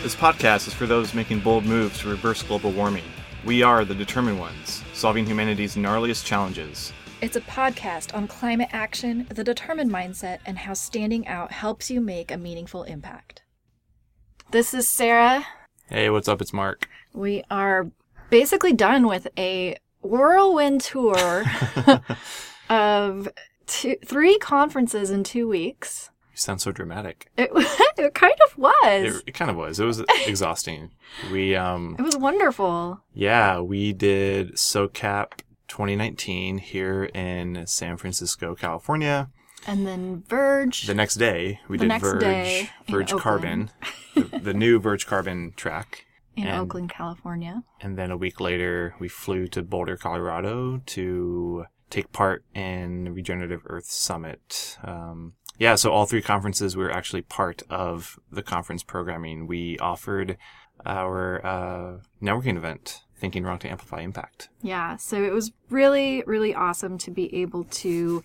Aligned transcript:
This 0.00 0.14
podcast 0.14 0.68
is 0.68 0.74
for 0.74 0.86
those 0.86 1.12
making 1.12 1.40
bold 1.40 1.64
moves 1.64 1.98
to 2.00 2.08
reverse 2.08 2.44
global 2.44 2.70
warming. 2.70 3.02
We 3.44 3.64
are 3.64 3.84
the 3.84 3.96
determined 3.96 4.38
ones, 4.38 4.84
solving 4.94 5.26
humanity's 5.26 5.74
gnarliest 5.74 6.24
challenges. 6.24 6.92
It's 7.20 7.34
a 7.34 7.40
podcast 7.40 8.14
on 8.14 8.28
climate 8.28 8.68
action, 8.70 9.26
the 9.34 9.42
determined 9.42 9.90
mindset, 9.90 10.38
and 10.46 10.56
how 10.56 10.74
standing 10.74 11.26
out 11.26 11.50
helps 11.50 11.90
you 11.90 12.00
make 12.00 12.30
a 12.30 12.36
meaningful 12.36 12.84
impact. 12.84 13.42
This 14.52 14.72
is 14.72 14.88
Sarah. 14.88 15.44
Hey, 15.88 16.10
what's 16.10 16.28
up? 16.28 16.40
It's 16.40 16.52
Marc. 16.52 16.88
We 17.12 17.42
are 17.50 17.90
basically 18.30 18.74
done 18.74 19.04
with 19.08 19.26
a 19.36 19.78
whirlwind 20.00 20.80
tour 20.80 21.44
of 22.70 23.28
two, 23.66 23.96
three 24.06 24.38
conferences 24.38 25.10
in 25.10 25.24
two 25.24 25.48
weeks. 25.48 26.10
You 26.38 26.42
sound 26.42 26.60
so 26.60 26.70
dramatic. 26.70 27.32
It, 27.36 27.50
it 27.98 28.14
kind 28.14 28.34
of 28.46 28.56
was. 28.56 29.16
It, 29.16 29.22
it 29.26 29.32
kind 29.34 29.50
of 29.50 29.56
was. 29.56 29.80
It 29.80 29.84
was 29.86 30.04
exhausting. 30.26 30.92
We 31.32 31.56
um 31.56 31.96
It 31.98 32.02
was 32.02 32.16
wonderful. 32.16 33.00
yeah, 33.12 33.58
we 33.58 33.92
did 33.92 34.52
SoCap 34.52 35.40
2019 35.66 36.58
here 36.58 37.04
in 37.12 37.66
San 37.66 37.96
Francisco, 37.96 38.54
California. 38.54 39.30
And 39.66 39.84
then 39.84 40.22
Verge. 40.28 40.86
The 40.86 40.94
next 40.94 41.16
day, 41.16 41.58
we 41.68 41.76
The 41.76 41.82
did 41.84 41.88
next 41.88 42.04
Verge 42.04 42.20
day 42.20 42.70
Verge. 42.88 43.12
Carbon, 43.16 43.70
the, 44.14 44.22
the 44.40 44.54
new 44.54 44.78
Verge 44.78 45.06
Carbon 45.08 45.52
track. 45.56 46.04
in 46.36 46.46
and- 46.46 46.60
Oakland, 46.60 46.90
California. 46.90 47.64
And 47.80 47.98
then 47.98 48.12
a 48.12 48.16
week 48.16 48.38
later, 48.40 48.94
we 49.00 49.08
flew 49.08 49.48
to 49.48 49.62
Boulder, 49.64 49.96
Colorado 49.96 50.82
to 50.86 51.64
take 51.90 52.12
part 52.12 52.44
in 52.54 53.12
Regenerative 53.12 53.62
Earth 53.66 53.86
Summit. 53.86 54.78
Um, 54.84 55.32
yeah, 55.58 55.74
so 55.74 55.90
all 55.90 56.06
three 56.06 56.22
conferences 56.22 56.76
were 56.76 56.90
actually 56.90 57.22
part 57.22 57.62
of 57.68 58.18
the 58.30 58.42
conference 58.42 58.82
programming. 58.82 59.46
We 59.46 59.78
offered 59.78 60.38
our 60.86 61.44
uh, 61.44 61.98
networking 62.22 62.56
event, 62.56 63.02
Thinking 63.16 63.42
Wrong 63.44 63.58
to 63.58 63.68
Amplify 63.68 64.00
Impact. 64.00 64.48
Yeah, 64.62 64.96
so 64.96 65.22
it 65.22 65.32
was 65.32 65.52
really, 65.70 66.22
really 66.26 66.54
awesome 66.54 66.98
to 66.98 67.10
be 67.10 67.34
able 67.42 67.64
to 67.64 68.24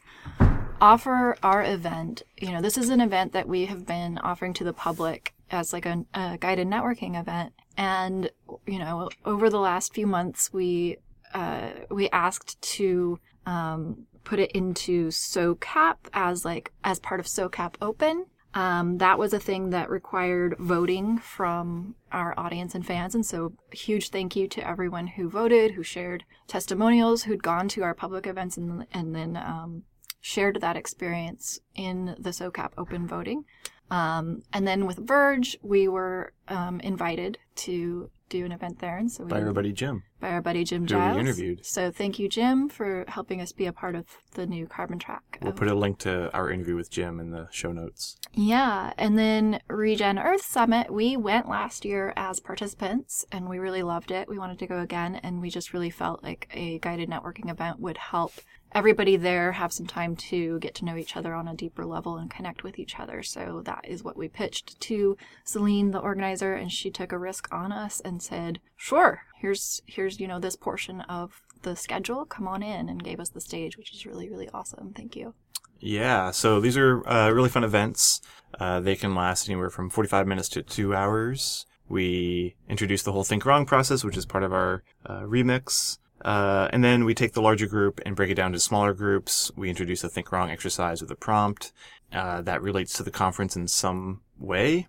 offer 0.79 1.35
our 1.41 1.63
event. 1.63 2.21
You 2.37 2.51
know, 2.51 2.61
this 2.61 2.77
is 2.77 2.89
an 2.89 3.01
event 3.01 3.33
that 3.33 3.47
we 3.47 3.65
have 3.65 3.85
been 3.85 4.19
offering 4.19 4.53
to 4.53 4.63
the 4.63 4.73
public 4.73 5.33
as 5.49 5.73
like 5.73 5.85
a, 5.85 6.05
a 6.13 6.37
guided 6.39 6.67
networking 6.67 7.19
event. 7.19 7.53
And, 7.77 8.29
you 8.67 8.77
know, 8.79 9.09
over 9.25 9.49
the 9.49 9.59
last 9.59 9.93
few 9.93 10.05
months, 10.05 10.53
we, 10.53 10.97
uh, 11.33 11.69
we 11.89 12.09
asked 12.09 12.61
to, 12.61 13.19
um, 13.45 14.05
put 14.23 14.39
it 14.39 14.51
into 14.51 15.07
SOCAP 15.09 15.95
as 16.13 16.45
like, 16.45 16.71
as 16.83 16.99
part 16.99 17.19
of 17.19 17.25
SOCAP 17.25 17.75
Open. 17.81 18.25
Um, 18.55 18.99
that 18.99 19.17
was 19.17 19.33
a 19.33 19.39
thing 19.39 19.71
that 19.71 19.89
required 19.89 20.55
voting 20.59 21.17
from 21.17 21.95
our 22.11 22.35
audience 22.37 22.75
and 22.75 22.85
fans. 22.85 23.15
And 23.15 23.25
so, 23.25 23.53
huge 23.71 24.09
thank 24.09 24.35
you 24.35 24.47
to 24.49 24.67
everyone 24.67 25.07
who 25.07 25.27
voted, 25.27 25.71
who 25.71 25.81
shared 25.81 26.23
testimonials, 26.47 27.23
who'd 27.23 27.41
gone 27.41 27.67
to 27.69 27.81
our 27.81 27.95
public 27.95 28.27
events, 28.27 28.55
and, 28.55 28.85
and 28.93 29.15
then 29.15 29.37
um, 29.37 29.83
shared 30.21 30.61
that 30.61 30.77
experience 30.77 31.59
in 31.73 32.15
the 32.19 32.29
SOCAP 32.29 32.73
open 32.77 33.07
voting. 33.07 33.43
Um, 33.89 34.41
and 34.53 34.67
then 34.67 34.85
with 34.85 34.97
Verge, 34.97 35.57
we 35.61 35.87
were 35.87 36.33
um, 36.47 36.79
invited 36.79 37.37
to 37.55 38.09
do 38.29 38.45
an 38.45 38.51
event 38.51 38.79
there. 38.79 38.97
And 38.97 39.11
so 39.11 39.23
we 39.23 39.29
By 39.29 39.41
buddy 39.41 39.71
Jim. 39.71 40.03
By 40.23 40.29
our 40.31 40.41
buddy 40.41 40.63
Jim 40.63 40.83
Who 40.83 40.83
we 40.83 40.87
Giles. 40.87 41.17
interviewed. 41.17 41.65
So 41.65 41.91
thank 41.91 42.17
you, 42.17 42.29
Jim, 42.29 42.69
for 42.69 43.03
helping 43.09 43.41
us 43.41 43.51
be 43.51 43.65
a 43.65 43.73
part 43.73 43.93
of 43.93 44.05
the 44.35 44.45
new 44.45 44.65
carbon 44.65 44.97
track. 44.97 45.37
We'll 45.41 45.51
put 45.51 45.67
a 45.67 45.75
link 45.75 45.97
to 45.99 46.33
our 46.33 46.49
interview 46.49 46.77
with 46.77 46.89
Jim 46.89 47.19
in 47.19 47.31
the 47.31 47.49
show 47.51 47.73
notes. 47.73 48.15
yeah, 48.31 48.93
and 48.97 49.17
then 49.17 49.59
Regen 49.67 50.17
Earth 50.17 50.45
Summit, 50.45 50.91
we 50.93 51.17
went 51.17 51.49
last 51.49 51.83
year 51.83 52.13
as 52.15 52.39
participants 52.39 53.25
and 53.33 53.49
we 53.49 53.59
really 53.59 53.83
loved 53.83 54.11
it. 54.11 54.29
We 54.29 54.39
wanted 54.39 54.59
to 54.59 54.67
go 54.67 54.79
again 54.79 55.15
and 55.15 55.41
we 55.41 55.49
just 55.49 55.73
really 55.73 55.89
felt 55.89 56.23
like 56.23 56.47
a 56.53 56.79
guided 56.79 57.09
networking 57.09 57.51
event 57.51 57.81
would 57.81 57.97
help 57.97 58.31
everybody 58.75 59.15
there 59.17 59.51
have 59.51 59.71
some 59.71 59.85
time 59.85 60.15
to 60.15 60.57
get 60.59 60.73
to 60.73 60.85
know 60.85 60.95
each 60.95 61.15
other 61.15 61.33
on 61.33 61.47
a 61.47 61.53
deeper 61.55 61.85
level 61.85 62.17
and 62.17 62.31
connect 62.31 62.63
with 62.63 62.79
each 62.79 62.99
other. 62.99 63.21
So 63.21 63.61
that 63.65 63.85
is 63.87 64.03
what 64.03 64.17
we 64.17 64.27
pitched 64.27 64.79
to 64.81 65.15
Celine, 65.43 65.91
the 65.91 65.99
organizer, 65.99 66.53
and 66.53 66.71
she 66.71 66.89
took 66.89 67.11
a 67.11 67.19
risk 67.19 67.47
on 67.53 67.71
us 67.71 67.99
and 67.99 68.19
said, 68.21 68.59
"Sure, 68.75 69.21
here's 69.43 69.81
here's 69.85 70.19
you 70.19 70.27
know 70.27 70.39
this 70.39 70.55
portion 70.55 71.01
of 71.01 71.43
the 71.61 71.75
schedule. 71.75 72.25
Come 72.25 72.47
on 72.47 72.63
in," 72.63 72.89
and 72.89 73.03
gave 73.03 73.19
us 73.19 73.29
the 73.29 73.41
stage, 73.41 73.77
which 73.77 73.93
is 73.93 74.05
really 74.05 74.29
really 74.29 74.49
awesome. 74.53 74.93
Thank 74.95 75.15
you. 75.15 75.35
Yeah, 75.79 76.31
so 76.31 76.61
these 76.61 76.77
are 76.77 77.05
uh, 77.07 77.29
really 77.29 77.49
fun 77.49 77.65
events. 77.65 78.21
Uh, 78.57 78.79
they 78.79 78.95
can 78.95 79.13
last 79.13 79.49
anywhere 79.49 79.69
from 79.69 79.89
45 79.89 80.25
minutes 80.25 80.47
to 80.49 80.63
two 80.63 80.95
hours. 80.95 81.65
We 81.89 82.55
introduce 82.69 83.03
the 83.03 83.11
whole 83.11 83.25
Think 83.25 83.45
Wrong 83.45 83.65
process, 83.65 84.03
which 84.03 84.15
is 84.15 84.25
part 84.25 84.45
of 84.45 84.53
our 84.53 84.83
uh, 85.05 85.23
remix. 85.23 85.97
Uh, 86.23 86.69
and 86.71 86.85
then 86.85 87.03
we 87.03 87.13
take 87.13 87.33
the 87.33 87.41
larger 87.41 87.67
group 87.67 87.99
and 88.05 88.15
break 88.15 88.29
it 88.29 88.35
down 88.35 88.53
to 88.53 88.59
smaller 88.59 88.93
groups. 88.93 89.51
We 89.57 89.69
introduce 89.69 90.05
a 90.05 90.09
Think 90.09 90.31
Wrong 90.31 90.49
exercise 90.49 91.01
with 91.01 91.11
a 91.11 91.15
prompt 91.15 91.73
uh, 92.13 92.41
that 92.43 92.61
relates 92.61 92.93
to 92.93 93.03
the 93.03 93.11
conference 93.11 93.57
in 93.57 93.67
some 93.67 94.21
way. 94.39 94.87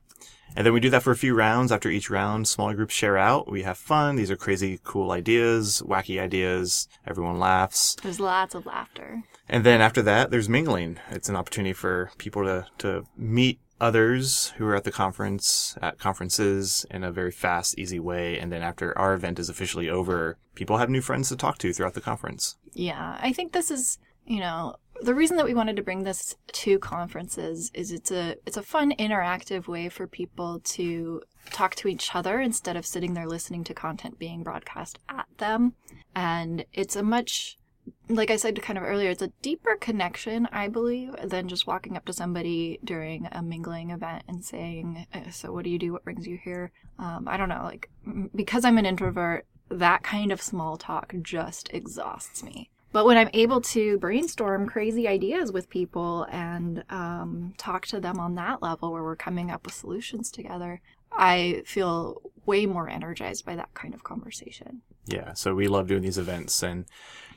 And 0.56 0.64
then 0.64 0.72
we 0.72 0.80
do 0.80 0.90
that 0.90 1.02
for 1.02 1.10
a 1.10 1.16
few 1.16 1.34
rounds. 1.34 1.72
After 1.72 1.88
each 1.88 2.10
round, 2.10 2.46
smaller 2.46 2.74
groups 2.74 2.94
share 2.94 3.18
out. 3.18 3.50
We 3.50 3.62
have 3.62 3.78
fun. 3.78 4.16
These 4.16 4.30
are 4.30 4.36
crazy, 4.36 4.80
cool 4.84 5.10
ideas, 5.10 5.82
wacky 5.84 6.20
ideas. 6.20 6.88
Everyone 7.06 7.38
laughs. 7.38 7.96
There's 8.02 8.20
lots 8.20 8.54
of 8.54 8.66
laughter. 8.66 9.22
And 9.48 9.64
then 9.64 9.80
after 9.80 10.00
that, 10.02 10.30
there's 10.30 10.48
mingling. 10.48 10.98
It's 11.10 11.28
an 11.28 11.36
opportunity 11.36 11.72
for 11.72 12.10
people 12.18 12.44
to, 12.44 12.66
to 12.78 13.04
meet 13.16 13.60
others 13.80 14.54
who 14.56 14.66
are 14.66 14.76
at 14.76 14.84
the 14.84 14.92
conference, 14.92 15.76
at 15.82 15.98
conferences 15.98 16.86
in 16.90 17.04
a 17.04 17.12
very 17.12 17.32
fast, 17.32 17.78
easy 17.78 17.98
way. 17.98 18.38
And 18.38 18.50
then 18.52 18.62
after 18.62 18.96
our 18.96 19.14
event 19.14 19.38
is 19.38 19.48
officially 19.48 19.90
over, 19.90 20.38
people 20.54 20.78
have 20.78 20.88
new 20.88 21.02
friends 21.02 21.28
to 21.28 21.36
talk 21.36 21.58
to 21.58 21.72
throughout 21.72 21.94
the 21.94 22.00
conference. 22.00 22.56
Yeah, 22.72 23.18
I 23.20 23.32
think 23.32 23.52
this 23.52 23.70
is, 23.70 23.98
you 24.24 24.40
know, 24.40 24.76
the 25.02 25.14
reason 25.14 25.36
that 25.36 25.46
we 25.46 25.54
wanted 25.54 25.76
to 25.76 25.82
bring 25.82 26.04
this 26.04 26.36
to 26.52 26.78
conferences 26.78 27.70
is 27.74 27.92
it's 27.92 28.10
a 28.10 28.36
it's 28.46 28.56
a 28.56 28.62
fun 28.62 28.92
interactive 28.92 29.66
way 29.66 29.88
for 29.88 30.06
people 30.06 30.60
to 30.60 31.22
talk 31.50 31.74
to 31.76 31.88
each 31.88 32.14
other 32.14 32.40
instead 32.40 32.76
of 32.76 32.86
sitting 32.86 33.14
there 33.14 33.26
listening 33.26 33.64
to 33.64 33.74
content 33.74 34.18
being 34.18 34.42
broadcast 34.42 34.98
at 35.08 35.26
them. 35.38 35.74
And 36.14 36.64
it's 36.72 36.96
a 36.96 37.02
much 37.02 37.58
like 38.08 38.30
I 38.30 38.36
said 38.36 38.62
kind 38.62 38.78
of 38.78 38.84
earlier, 38.84 39.10
it's 39.10 39.22
a 39.22 39.32
deeper 39.42 39.76
connection, 39.76 40.48
I 40.50 40.68
believe, 40.68 41.14
than 41.22 41.48
just 41.48 41.66
walking 41.66 41.96
up 41.96 42.06
to 42.06 42.12
somebody 42.12 42.78
during 42.82 43.28
a 43.30 43.42
mingling 43.42 43.90
event 43.90 44.22
and 44.26 44.42
saying, 44.44 45.06
"Uh, 45.12 45.30
"So, 45.30 45.52
what 45.52 45.64
do 45.64 45.70
you 45.70 45.78
do? 45.78 45.92
What 45.92 46.04
brings 46.04 46.26
you 46.26 46.38
here?" 46.42 46.72
Um, 46.98 47.28
I 47.28 47.36
don't 47.36 47.48
know, 47.48 47.62
like 47.64 47.90
because 48.34 48.64
I'm 48.64 48.78
an 48.78 48.86
introvert, 48.86 49.46
that 49.68 50.02
kind 50.02 50.32
of 50.32 50.40
small 50.40 50.76
talk 50.76 51.14
just 51.22 51.72
exhausts 51.72 52.42
me. 52.42 52.70
But 52.94 53.06
when 53.06 53.18
I'm 53.18 53.30
able 53.32 53.60
to 53.60 53.98
brainstorm 53.98 54.68
crazy 54.68 55.08
ideas 55.08 55.50
with 55.50 55.68
people 55.68 56.28
and 56.30 56.84
um, 56.90 57.52
talk 57.58 57.88
to 57.88 57.98
them 57.98 58.20
on 58.20 58.36
that 58.36 58.62
level 58.62 58.92
where 58.92 59.02
we're 59.02 59.16
coming 59.16 59.50
up 59.50 59.66
with 59.66 59.74
solutions 59.74 60.30
together, 60.30 60.80
I 61.10 61.64
feel 61.66 62.22
way 62.46 62.66
more 62.66 62.88
energized 62.88 63.44
by 63.44 63.56
that 63.56 63.74
kind 63.74 63.94
of 63.94 64.04
conversation. 64.04 64.82
Yeah, 65.06 65.32
so 65.32 65.56
we 65.56 65.66
love 65.66 65.88
doing 65.88 66.02
these 66.02 66.18
events 66.18 66.62
and 66.62 66.84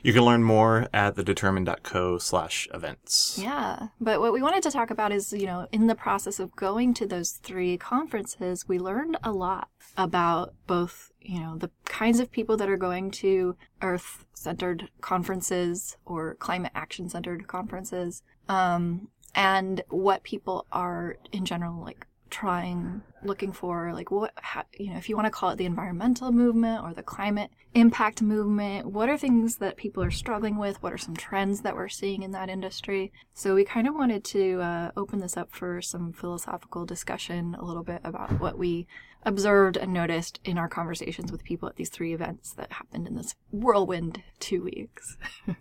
you 0.02 0.12
can 0.12 0.22
learn 0.22 0.42
more 0.42 0.88
at 0.92 1.16
thedetermined.co 1.16 2.18
slash 2.18 2.68
events. 2.72 3.38
Yeah. 3.40 3.88
But 4.00 4.20
what 4.20 4.32
we 4.32 4.42
wanted 4.42 4.62
to 4.64 4.70
talk 4.70 4.90
about 4.90 5.12
is, 5.12 5.32
you 5.32 5.46
know, 5.46 5.66
in 5.72 5.86
the 5.86 5.94
process 5.94 6.38
of 6.38 6.54
going 6.56 6.94
to 6.94 7.06
those 7.06 7.32
three 7.32 7.76
conferences, 7.76 8.68
we 8.68 8.78
learned 8.78 9.16
a 9.22 9.32
lot 9.32 9.68
about 9.96 10.54
both, 10.66 11.10
you 11.20 11.40
know, 11.40 11.56
the 11.56 11.70
kinds 11.84 12.20
of 12.20 12.30
people 12.30 12.56
that 12.56 12.68
are 12.68 12.76
going 12.76 13.10
to 13.10 13.56
earth 13.82 14.24
centered 14.34 14.90
conferences 15.00 15.96
or 16.04 16.34
climate 16.36 16.72
action 16.74 17.08
centered 17.08 17.46
conferences, 17.46 18.22
um, 18.48 19.08
and 19.34 19.82
what 19.88 20.22
people 20.22 20.66
are 20.72 21.16
in 21.32 21.44
general 21.44 21.82
like 21.82 22.06
trying 22.30 23.02
looking 23.24 23.52
for 23.52 23.92
like 23.92 24.10
what 24.10 24.32
how, 24.36 24.62
you 24.78 24.90
know 24.90 24.96
if 24.96 25.08
you 25.08 25.16
want 25.16 25.26
to 25.26 25.30
call 25.30 25.50
it 25.50 25.56
the 25.56 25.64
environmental 25.64 26.30
movement 26.30 26.82
or 26.84 26.94
the 26.94 27.02
climate 27.02 27.50
impact 27.74 28.22
movement 28.22 28.86
what 28.86 29.08
are 29.08 29.18
things 29.18 29.56
that 29.56 29.76
people 29.76 30.02
are 30.02 30.10
struggling 30.10 30.56
with? 30.56 30.82
What 30.82 30.92
are 30.92 30.98
some 30.98 31.16
trends 31.16 31.62
that 31.62 31.74
we're 31.74 31.88
seeing 31.88 32.22
in 32.22 32.32
that 32.32 32.48
industry? 32.48 33.12
So 33.34 33.54
we 33.54 33.64
kind 33.64 33.86
of 33.86 33.94
wanted 33.94 34.24
to 34.24 34.60
uh, 34.60 34.90
open 34.96 35.20
this 35.20 35.36
up 35.36 35.50
for 35.52 35.82
some 35.82 36.12
philosophical 36.12 36.84
discussion 36.84 37.56
a 37.58 37.64
little 37.64 37.84
bit 37.84 38.00
about 38.04 38.40
what 38.40 38.58
we 38.58 38.86
observed 39.24 39.76
and 39.76 39.92
noticed 39.92 40.40
in 40.44 40.58
our 40.58 40.68
conversations 40.68 41.32
with 41.32 41.44
people 41.44 41.68
at 41.68 41.76
these 41.76 41.90
three 41.90 42.14
events 42.14 42.52
that 42.54 42.72
happened 42.72 43.06
in 43.06 43.16
this 43.16 43.34
whirlwind 43.50 44.22
two 44.38 44.62
weeks. 44.62 45.16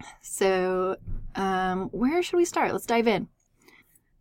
So 0.20 0.96
um, 1.34 1.88
where 1.88 2.22
should 2.22 2.36
we 2.36 2.44
start? 2.44 2.72
Let's 2.72 2.86
dive 2.86 3.08
in 3.08 3.28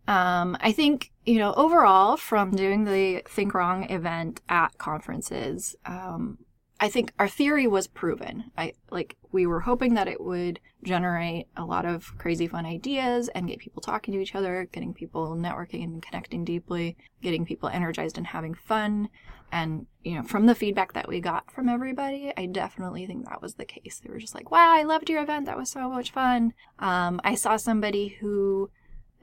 um, 0.08 0.58
I 0.62 0.72
think, 0.72 1.12
you 1.26 1.40
know, 1.40 1.54
overall, 1.56 2.16
from 2.16 2.52
doing 2.52 2.86
the 2.86 3.24
Think 3.28 3.54
Wrong 3.54 3.90
event 3.90 4.42
at 4.48 4.78
conferences, 4.78 5.76
um, 5.86 6.40
I 6.80 6.90
think 6.90 7.12
our 7.18 7.28
theory 7.28 7.68
was 7.68 7.88
proven. 7.88 8.52
I 8.58 8.74
like 8.92 9.18
we 9.32 9.48
were 9.48 9.62
hoping 9.62 9.96
that 9.96 10.08
it 10.08 10.22
would 10.22 10.60
generate 10.84 11.48
a 11.58 11.66
lot 11.66 11.86
of 11.86 12.16
crazy 12.20 12.48
fun 12.48 12.66
ideas 12.66 13.30
and 13.30 13.48
get 13.48 13.60
people 13.60 13.82
talking 13.82 14.14
to 14.14 14.22
each 14.22 14.36
other, 14.36 14.70
getting 14.72 14.94
people 14.94 15.36
networking 15.36 15.84
and 15.84 16.04
connecting 16.04 16.46
deeply, 16.46 16.96
getting 17.22 17.46
people 17.46 17.70
energized 17.70 18.18
and 18.18 18.28
having 18.28 18.54
fun. 18.54 19.10
And 19.52 19.88
you 20.04 20.16
know, 20.16 20.24
from 20.24 20.46
the 20.46 20.56
feedback 20.56 20.94
that 20.94 21.08
we 21.08 21.20
got 21.20 21.52
from 21.52 21.68
everybody, 21.68 22.32
I 22.38 22.46
definitely 22.46 23.08
think 23.08 23.26
that 23.26 23.42
was 23.42 23.56
the 23.56 23.66
case. 23.66 24.00
They 24.00 24.12
were 24.12 24.20
just 24.20 24.36
like, 24.36 24.52
"Wow, 24.52 24.72
I 24.72 24.84
loved 24.84 25.10
your 25.10 25.24
event. 25.24 25.48
That 25.48 25.58
was 25.58 25.72
so 25.72 25.90
much 25.90 26.12
fun." 26.12 26.54
Um, 26.78 27.20
I 27.24 27.34
saw 27.36 27.58
somebody 27.58 28.10
who 28.20 28.70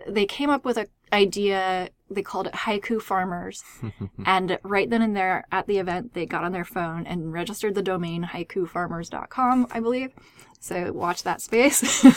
they 0.06 0.26
came 0.26 0.50
up 0.50 0.64
with 0.64 0.76
an 0.76 0.86
idea 1.12 1.88
they 2.10 2.22
called 2.22 2.46
it 2.46 2.52
haiku 2.52 3.00
farmers. 3.00 3.62
And 4.26 4.58
right 4.62 4.88
then 4.88 5.02
and 5.02 5.16
there 5.16 5.44
at 5.50 5.66
the 5.66 5.78
event 5.78 6.14
they 6.14 6.26
got 6.26 6.44
on 6.44 6.52
their 6.52 6.64
phone 6.64 7.06
and 7.06 7.32
registered 7.32 7.74
the 7.74 7.82
domain 7.82 8.24
haikufarmers.com 8.24 9.66
i 9.70 9.80
believe. 9.80 10.12
So 10.60 10.92
watch 10.92 11.22
that 11.24 11.40
space. 11.40 12.04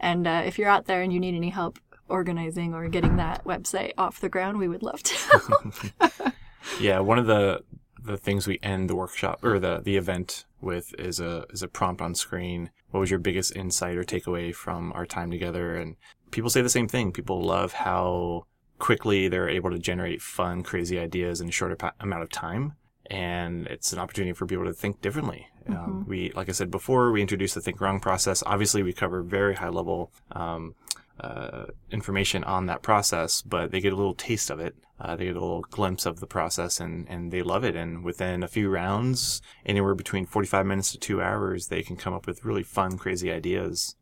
And 0.00 0.26
uh, 0.26 0.42
if 0.44 0.58
you're 0.58 0.68
out 0.68 0.84
there 0.84 1.00
and 1.02 1.12
you 1.12 1.20
need 1.20 1.34
any 1.34 1.48
help 1.48 1.78
organizing 2.08 2.74
or 2.74 2.88
getting 2.88 3.16
that 3.16 3.44
website 3.44 3.92
off 3.96 4.20
the 4.20 4.28
ground 4.28 4.58
we 4.58 4.68
would 4.68 4.82
love 4.82 5.02
to 5.02 5.14
help. 5.14 6.34
Yeah 6.80 7.00
one 7.00 7.18
of 7.18 7.26
the 7.26 7.62
the 8.02 8.16
things 8.16 8.46
we 8.46 8.58
end 8.62 8.88
the 8.90 8.96
workshop 8.96 9.44
or 9.44 9.58
the 9.58 9.80
the 9.80 9.96
event 9.96 10.44
with 10.60 10.94
is 10.98 11.20
a 11.20 11.44
is 11.50 11.62
a 11.62 11.68
prompt 11.68 12.02
on 12.02 12.14
screen. 12.14 12.70
What 12.90 13.00
was 13.00 13.10
your 13.10 13.18
biggest 13.18 13.56
insight 13.56 13.96
or 13.96 14.04
takeaway 14.04 14.54
from 14.54 14.92
our 14.92 15.06
time 15.06 15.30
together? 15.30 15.76
And 15.76 15.96
people 16.34 16.50
say 16.50 16.60
the 16.60 16.68
same 16.68 16.88
thing. 16.88 17.12
People 17.12 17.40
love 17.40 17.72
how 17.72 18.46
quickly 18.80 19.28
they're 19.28 19.48
able 19.48 19.70
to 19.70 19.78
generate 19.78 20.20
fun, 20.20 20.64
crazy 20.64 20.98
ideas 20.98 21.40
in 21.40 21.48
a 21.48 21.52
short 21.52 21.80
amount 22.00 22.22
of 22.22 22.28
time. 22.28 22.74
And 23.06 23.68
it's 23.68 23.92
an 23.92 24.00
opportunity 24.00 24.32
for 24.32 24.44
people 24.44 24.64
to 24.64 24.72
think 24.72 25.00
differently. 25.00 25.46
Um, 25.68 25.74
mm-hmm. 25.74 25.84
Um, 25.84 26.06
we, 26.08 26.32
like 26.32 26.48
I 26.48 26.52
said 26.52 26.70
before, 26.70 27.12
we 27.12 27.20
introduced 27.20 27.54
the 27.54 27.60
think 27.60 27.80
wrong 27.80 28.00
process. 28.00 28.42
Obviously, 28.44 28.82
we 28.82 28.92
cover 28.92 29.22
very 29.22 29.54
high 29.54 29.68
level 29.68 30.10
um, 30.32 30.74
uh, 31.20 31.66
information 31.92 32.42
on 32.42 32.66
that 32.66 32.82
process, 32.82 33.40
but 33.40 33.70
they 33.70 33.80
get 33.80 33.92
a 33.92 33.96
little 33.96 34.14
taste 34.14 34.50
of 34.50 34.58
it. 34.58 34.74
Uh, 34.98 35.14
they 35.14 35.26
get 35.26 35.36
a 35.36 35.40
little 35.40 35.62
glimpse 35.70 36.04
of 36.04 36.18
the 36.18 36.26
process 36.26 36.80
and, 36.80 37.08
and 37.08 37.30
they 37.30 37.42
love 37.42 37.62
it. 37.62 37.76
And 37.76 38.02
within 38.02 38.42
a 38.42 38.48
few 38.48 38.68
rounds, 38.68 39.40
anywhere 39.64 39.94
between 39.94 40.26
45 40.26 40.66
minutes 40.66 40.92
to 40.92 40.98
two 40.98 41.22
hours, 41.22 41.68
they 41.68 41.82
can 41.82 41.96
come 41.96 42.14
up 42.14 42.26
with 42.26 42.44
really 42.44 42.64
fun, 42.64 42.98
crazy 42.98 43.30
ideas 43.30 43.94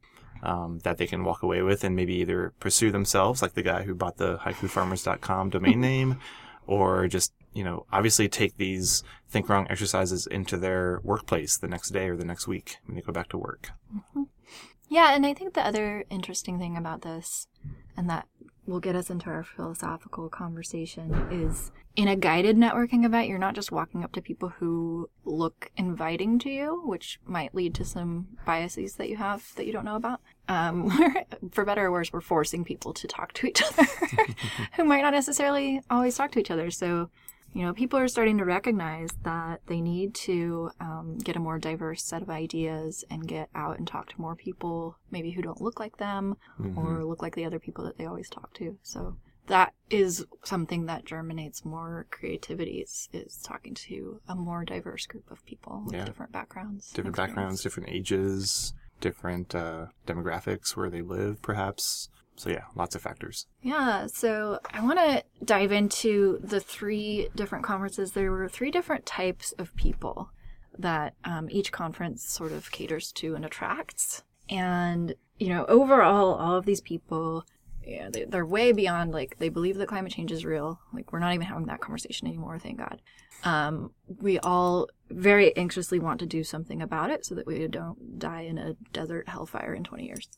um, 0.43 0.81
that 0.81 0.99
they 0.99 1.07
can 1.07 1.25
walk 1.25 1.43
away 1.43 1.63
with 1.63 1.85
and 1.85 1.95
maybe 1.95 2.15
either 2.15 2.53
pursue 2.61 2.91
themselves, 2.91 3.43
like 3.43 3.55
the 3.55 3.63
guy 3.63 3.83
who 3.83 3.95
bought 3.95 4.17
the 4.17 4.39
haikufarmers.com 4.39 5.51
domain 5.51 5.81
name, 5.93 6.19
or 6.67 7.07
just, 7.09 7.33
you 7.53 7.65
know, 7.65 7.87
obviously 7.93 8.29
take 8.29 8.57
these 8.57 9.03
think 9.29 9.49
wrong 9.49 9.67
exercises 9.71 10.27
into 10.27 10.57
their 10.57 11.01
workplace 11.03 11.57
the 11.57 11.69
next 11.69 11.91
day 11.91 12.09
or 12.09 12.17
the 12.17 12.25
next 12.25 12.47
week 12.47 12.77
when 12.87 12.97
they 12.97 13.03
go 13.03 13.13
back 13.13 13.29
to 13.29 13.39
work. 13.39 13.71
Mm-hmm. 13.95 14.23
Yeah, 14.89 15.15
and 15.15 15.25
I 15.25 15.33
think 15.33 15.55
the 15.55 15.67
other 15.67 16.05
interesting 16.11 16.59
thing 16.59 16.77
about 16.77 17.01
this, 17.01 17.47
and 17.97 18.11
that 18.11 18.27
will 18.67 18.79
get 18.79 18.95
us 18.95 19.11
into 19.11 19.31
our 19.31 19.43
philosophical 19.43 20.29
conversation, 20.29 21.15
is 21.31 21.73
in 21.97 22.09
a 22.09 22.17
guided 22.17 22.57
networking 22.57 23.05
event, 23.05 23.29
you're 23.29 23.39
not 23.39 23.55
just 23.55 23.73
walking 23.73 24.05
up 24.05 24.13
to 24.13 24.23
people 24.23 24.51
who 24.51 25.09
look 25.25 25.71
inviting 25.77 26.39
to 26.41 26.51
you, 26.51 26.83
which 26.85 27.19
might 27.25 27.55
lead 27.55 27.75
to 27.75 27.85
some 27.85 28.29
biases 28.45 28.97
that 28.97 29.09
you 29.09 29.17
have 29.17 29.55
that 29.57 29.67
you 29.67 29.73
don't 29.73 29.85
know 29.85 29.97
about. 29.97 30.21
Um, 30.49 30.91
for 31.53 31.65
better 31.65 31.87
or 31.87 31.93
worse, 31.93 32.13
we're 32.13 32.21
forcing 32.21 32.65
people 32.65 32.93
to 32.95 33.07
talk 33.07 33.33
to 33.35 33.47
each 33.47 33.63
other 33.63 33.85
who 34.77 34.85
might 34.85 35.03
not 35.03 35.13
necessarily 35.13 35.81
always 35.89 36.17
talk 36.17 36.33
to 36.33 36.41
each 36.41 36.51
other. 36.51 36.71
So 36.71 37.11
you 37.55 37.63
know, 37.63 37.75
people 37.75 37.99
are 37.99 38.09
starting 38.09 38.39
to 38.39 38.45
recognize 38.45 39.11
that 39.25 39.61
they 39.67 39.81
need 39.81 40.15
to 40.15 40.71
um, 40.81 41.19
get 41.19 41.37
a 41.37 41.41
more 41.41 41.59
diverse 41.59 42.03
set 42.03 42.23
of 42.23 42.31
ideas 42.31 43.05
and 43.11 43.29
get 43.29 43.51
out 43.55 43.79
and 43.79 43.87
talk 43.87 44.09
to 44.09 44.21
more 44.21 44.35
people, 44.35 44.97
maybe 45.11 45.31
who 45.31 45.43
don't 45.43 45.61
look 45.61 45.79
like 45.79 45.99
them 45.99 46.37
mm-hmm. 46.59 46.79
or 46.79 47.05
look 47.05 47.21
like 47.21 47.35
the 47.35 47.45
other 47.45 47.59
people 47.59 47.85
that 47.85 47.99
they 47.99 48.07
always 48.07 48.31
talk 48.31 48.55
to. 48.55 48.79
So 48.83 49.17
that 49.49 49.75
is 49.91 50.25
something 50.45 50.87
that 50.87 51.05
germinates 51.05 51.65
more 51.65 52.07
creativity 52.11 52.79
is, 52.79 53.11
is 53.13 53.37
talking 53.43 53.75
to 53.75 54.21
a 54.29 54.35
more 54.35 54.65
diverse 54.65 55.05
group 55.05 55.31
of 55.31 55.45
people 55.45 55.83
with 55.85 55.95
yeah. 55.95 56.05
different 56.05 56.33
backgrounds. 56.33 56.91
Different 56.93 57.17
backgrounds, 57.17 57.63
different 57.63 57.91
ages, 57.91 58.73
different 59.03 59.55
uh, 59.55 59.87
demographics 60.07 60.75
where 60.75 60.89
they 60.89 61.03
live, 61.03 61.43
perhaps. 61.43 62.09
So 62.37 62.49
yeah, 62.49 62.65
lots 62.75 62.95
of 62.95 63.03
factors. 63.03 63.47
Yeah, 63.61 64.07
so 64.07 64.59
I 64.73 64.83
want 64.83 64.99
to 64.99 65.23
dive 65.45 65.71
into 65.71 66.39
the 66.43 66.61
three 66.61 67.29
different 67.37 67.65
conferences. 67.65 68.13
There 68.13 68.31
were 68.31 68.49
three 68.49 68.71
different 68.71 69.05
types 69.05 69.53
of 69.59 69.77
people 69.77 70.31
that 70.79 71.15
um, 71.25 71.49
each 71.51 71.71
conference 71.71 72.25
sort 72.25 72.53
of 72.53 72.73
caters 72.73 73.13
to 73.13 73.35
and 73.35 73.45
attracts. 73.45 74.23
And 74.49 75.15
you 75.39 75.49
know, 75.49 75.67
overall, 75.67 76.35
all 76.35 76.57
of 76.57 76.65
these 76.65 76.81
people, 76.81 77.45
yeah, 77.85 78.09
they, 78.11 78.25
they're 78.25 78.47
way 78.47 78.73
beyond 78.73 79.13
like 79.13 79.39
they 79.39 79.49
believe 79.49 79.77
that 79.79 79.89
climate 79.89 80.13
change 80.13 80.33
is 80.33 80.45
real. 80.45 80.81
Like 80.93 81.13
we're 81.13 81.19
not 81.19 81.35
even 81.35 81.47
having 81.47 81.67
that 81.67 81.81
conversation 81.81 82.27
anymore, 82.29 82.59
thank 82.59 82.79
God. 82.79 83.01
Um, 83.45 83.91
we 84.21 84.39
all 84.39 84.89
very 85.11 85.57
anxiously 85.57 85.99
want 85.99 86.21
to 86.21 86.27
do 86.27 86.45
something 86.45 86.81
about 86.81 87.11
it 87.11 87.27
so 87.27 87.35
that 87.35 87.47
we 87.47 87.67
don't 87.67 88.19
die 88.19 88.43
in 88.43 88.59
a 88.59 88.75
desert 88.93 89.29
hellfire 89.29 89.75
in 89.75 89.85
20 89.85 90.07
years. 90.07 90.29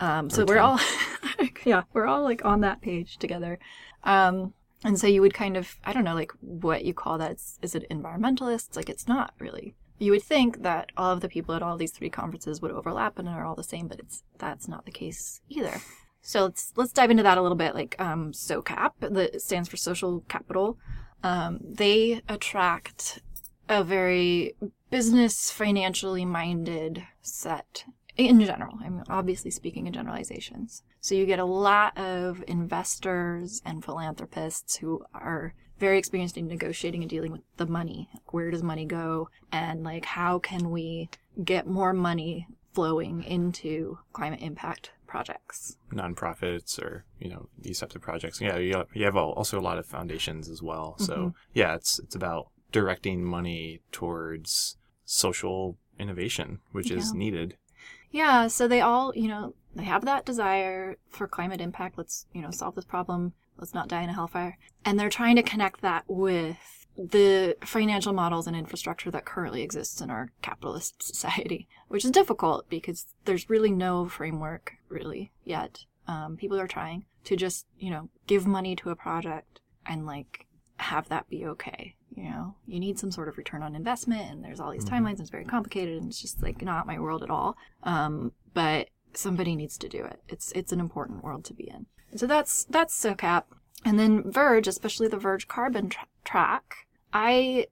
Um, 0.00 0.28
so 0.28 0.44
we're 0.44 0.58
all, 0.58 0.80
yeah, 1.64 1.82
we're 1.92 2.06
all 2.06 2.22
like 2.22 2.44
on 2.44 2.60
that 2.60 2.80
page 2.80 3.16
together. 3.18 3.58
Um, 4.02 4.52
and 4.84 4.98
so 4.98 5.06
you 5.06 5.22
would 5.22 5.32
kind 5.32 5.56
of, 5.56 5.76
I 5.84 5.92
don't 5.92 6.04
know, 6.04 6.14
like 6.14 6.32
what 6.40 6.84
you 6.84 6.92
call 6.92 7.16
that. 7.18 7.32
Is, 7.32 7.58
is 7.62 7.74
it 7.74 7.88
environmentalists? 7.90 8.76
Like 8.76 8.90
it's 8.90 9.08
not 9.08 9.32
really. 9.38 9.74
You 9.98 10.10
would 10.10 10.22
think 10.22 10.62
that 10.62 10.90
all 10.96 11.12
of 11.12 11.20
the 11.20 11.28
people 11.28 11.54
at 11.54 11.62
all 11.62 11.76
these 11.76 11.92
three 11.92 12.10
conferences 12.10 12.60
would 12.60 12.72
overlap 12.72 13.18
and 13.18 13.28
are 13.28 13.44
all 13.44 13.54
the 13.54 13.62
same, 13.62 13.88
but 13.88 14.00
it's 14.00 14.24
that's 14.38 14.68
not 14.68 14.84
the 14.84 14.90
case 14.90 15.40
either. 15.48 15.80
So 16.26 16.44
let's 16.44 16.72
let's 16.74 16.92
dive 16.92 17.10
into 17.10 17.22
that 17.22 17.36
a 17.36 17.42
little 17.42 17.56
bit. 17.56 17.74
Like 17.74 18.00
um, 18.00 18.32
SOCAP, 18.32 18.92
that 19.00 19.42
stands 19.42 19.68
for 19.68 19.76
Social 19.76 20.24
Capital. 20.26 20.78
Um, 21.22 21.58
they 21.62 22.22
attract 22.28 23.20
a 23.68 23.84
very 23.84 24.54
business 24.90 25.50
financially 25.50 26.24
minded 26.24 27.06
set 27.20 27.84
in 28.16 28.40
general. 28.40 28.78
I'm 28.82 29.04
obviously 29.10 29.50
speaking 29.50 29.86
in 29.86 29.92
generalizations. 29.92 30.82
So 31.00 31.14
you 31.14 31.26
get 31.26 31.38
a 31.38 31.44
lot 31.44 31.96
of 31.98 32.42
investors 32.48 33.60
and 33.66 33.84
philanthropists 33.84 34.76
who 34.76 35.04
are 35.12 35.52
very 35.78 35.98
experienced 35.98 36.38
in 36.38 36.48
negotiating 36.48 37.02
and 37.02 37.10
dealing 37.10 37.32
with 37.32 37.42
the 37.58 37.66
money. 37.66 38.08
where 38.30 38.50
does 38.50 38.62
money 38.62 38.86
go? 38.86 39.28
And 39.52 39.84
like, 39.84 40.06
how 40.06 40.38
can 40.38 40.70
we 40.70 41.10
get 41.44 41.66
more 41.66 41.92
money 41.92 42.46
flowing 42.72 43.22
into 43.24 43.98
climate 44.12 44.40
impact 44.40 44.92
projects? 45.14 45.76
Nonprofits 45.92 46.78
or, 46.82 47.04
you 47.20 47.30
know, 47.30 47.48
these 47.58 47.78
types 47.78 47.94
of 47.94 48.02
projects. 48.02 48.40
Yeah, 48.40 48.58
you 48.58 48.74
have, 48.74 48.88
you 48.94 49.04
have 49.04 49.16
also 49.16 49.58
a 49.58 49.62
lot 49.62 49.78
of 49.78 49.86
foundations 49.86 50.48
as 50.48 50.62
well. 50.62 50.96
So 50.98 51.16
mm-hmm. 51.16 51.28
yeah, 51.52 51.74
it's, 51.74 51.98
it's 51.98 52.14
about 52.14 52.48
directing 52.72 53.24
money 53.24 53.80
towards 53.92 54.76
social 55.04 55.76
innovation, 55.98 56.60
which 56.72 56.90
yeah. 56.90 56.98
is 56.98 57.12
needed 57.12 57.56
yeah, 58.14 58.46
so 58.46 58.68
they 58.68 58.80
all, 58.80 59.12
you 59.16 59.26
know, 59.26 59.54
they 59.74 59.82
have 59.82 60.04
that 60.04 60.24
desire 60.24 60.98
for 61.08 61.26
climate 61.26 61.60
impact. 61.60 61.98
Let's, 61.98 62.26
you 62.32 62.42
know, 62.42 62.52
solve 62.52 62.76
this 62.76 62.84
problem. 62.84 63.32
Let's 63.58 63.74
not 63.74 63.88
die 63.88 64.02
in 64.02 64.08
a 64.08 64.12
hellfire. 64.12 64.56
And 64.84 65.00
they're 65.00 65.10
trying 65.10 65.34
to 65.34 65.42
connect 65.42 65.80
that 65.80 66.04
with 66.06 66.86
the 66.96 67.56
financial 67.64 68.12
models 68.12 68.46
and 68.46 68.54
infrastructure 68.54 69.10
that 69.10 69.24
currently 69.24 69.62
exists 69.62 70.00
in 70.00 70.10
our 70.10 70.30
capitalist 70.42 71.02
society, 71.02 71.66
which 71.88 72.04
is 72.04 72.12
difficult 72.12 72.68
because 72.68 73.06
there's 73.24 73.50
really 73.50 73.72
no 73.72 74.06
framework 74.06 74.74
really 74.94 75.32
yet. 75.44 75.84
Um, 76.06 76.36
people 76.36 76.58
are 76.58 76.68
trying 76.68 77.04
to 77.24 77.36
just, 77.36 77.66
you 77.78 77.90
know, 77.90 78.08
give 78.26 78.46
money 78.46 78.76
to 78.76 78.90
a 78.90 78.96
project 78.96 79.60
and 79.86 80.06
like 80.06 80.46
have 80.78 81.08
that 81.08 81.28
be 81.28 81.44
okay 81.46 81.96
you 82.14 82.24
know? 82.24 82.54
You 82.66 82.80
need 82.80 82.98
some 82.98 83.10
sort 83.10 83.28
of 83.28 83.36
return 83.36 83.62
on 83.62 83.74
investment 83.74 84.30
and 84.30 84.44
there's 84.44 84.60
all 84.60 84.70
these 84.70 84.84
mm-hmm. 84.84 85.04
timelines 85.04 85.12
and 85.12 85.20
it's 85.20 85.30
very 85.30 85.44
complicated 85.44 86.00
and 86.00 86.10
it's 86.10 86.20
just 86.20 86.42
like 86.42 86.62
not 86.62 86.86
my 86.86 86.98
world 86.98 87.22
at 87.22 87.30
all. 87.30 87.56
Um, 87.82 88.32
but 88.52 88.88
somebody 89.14 89.56
needs 89.56 89.76
to 89.78 89.88
do 89.88 90.04
it. 90.04 90.20
It's 90.28 90.52
it's 90.52 90.72
an 90.72 90.80
important 90.80 91.24
world 91.24 91.44
to 91.46 91.54
be 91.54 91.68
in. 91.68 91.86
So 92.16 92.26
that's 92.26 92.64
that's 92.64 92.98
SOCAP. 92.98 93.44
And 93.84 93.98
then 93.98 94.30
Verge 94.30 94.68
especially 94.68 95.08
the 95.08 95.18
Verge 95.18 95.48
carbon 95.48 95.88
tra- 95.88 96.06
track 96.24 96.86
I 97.12 97.66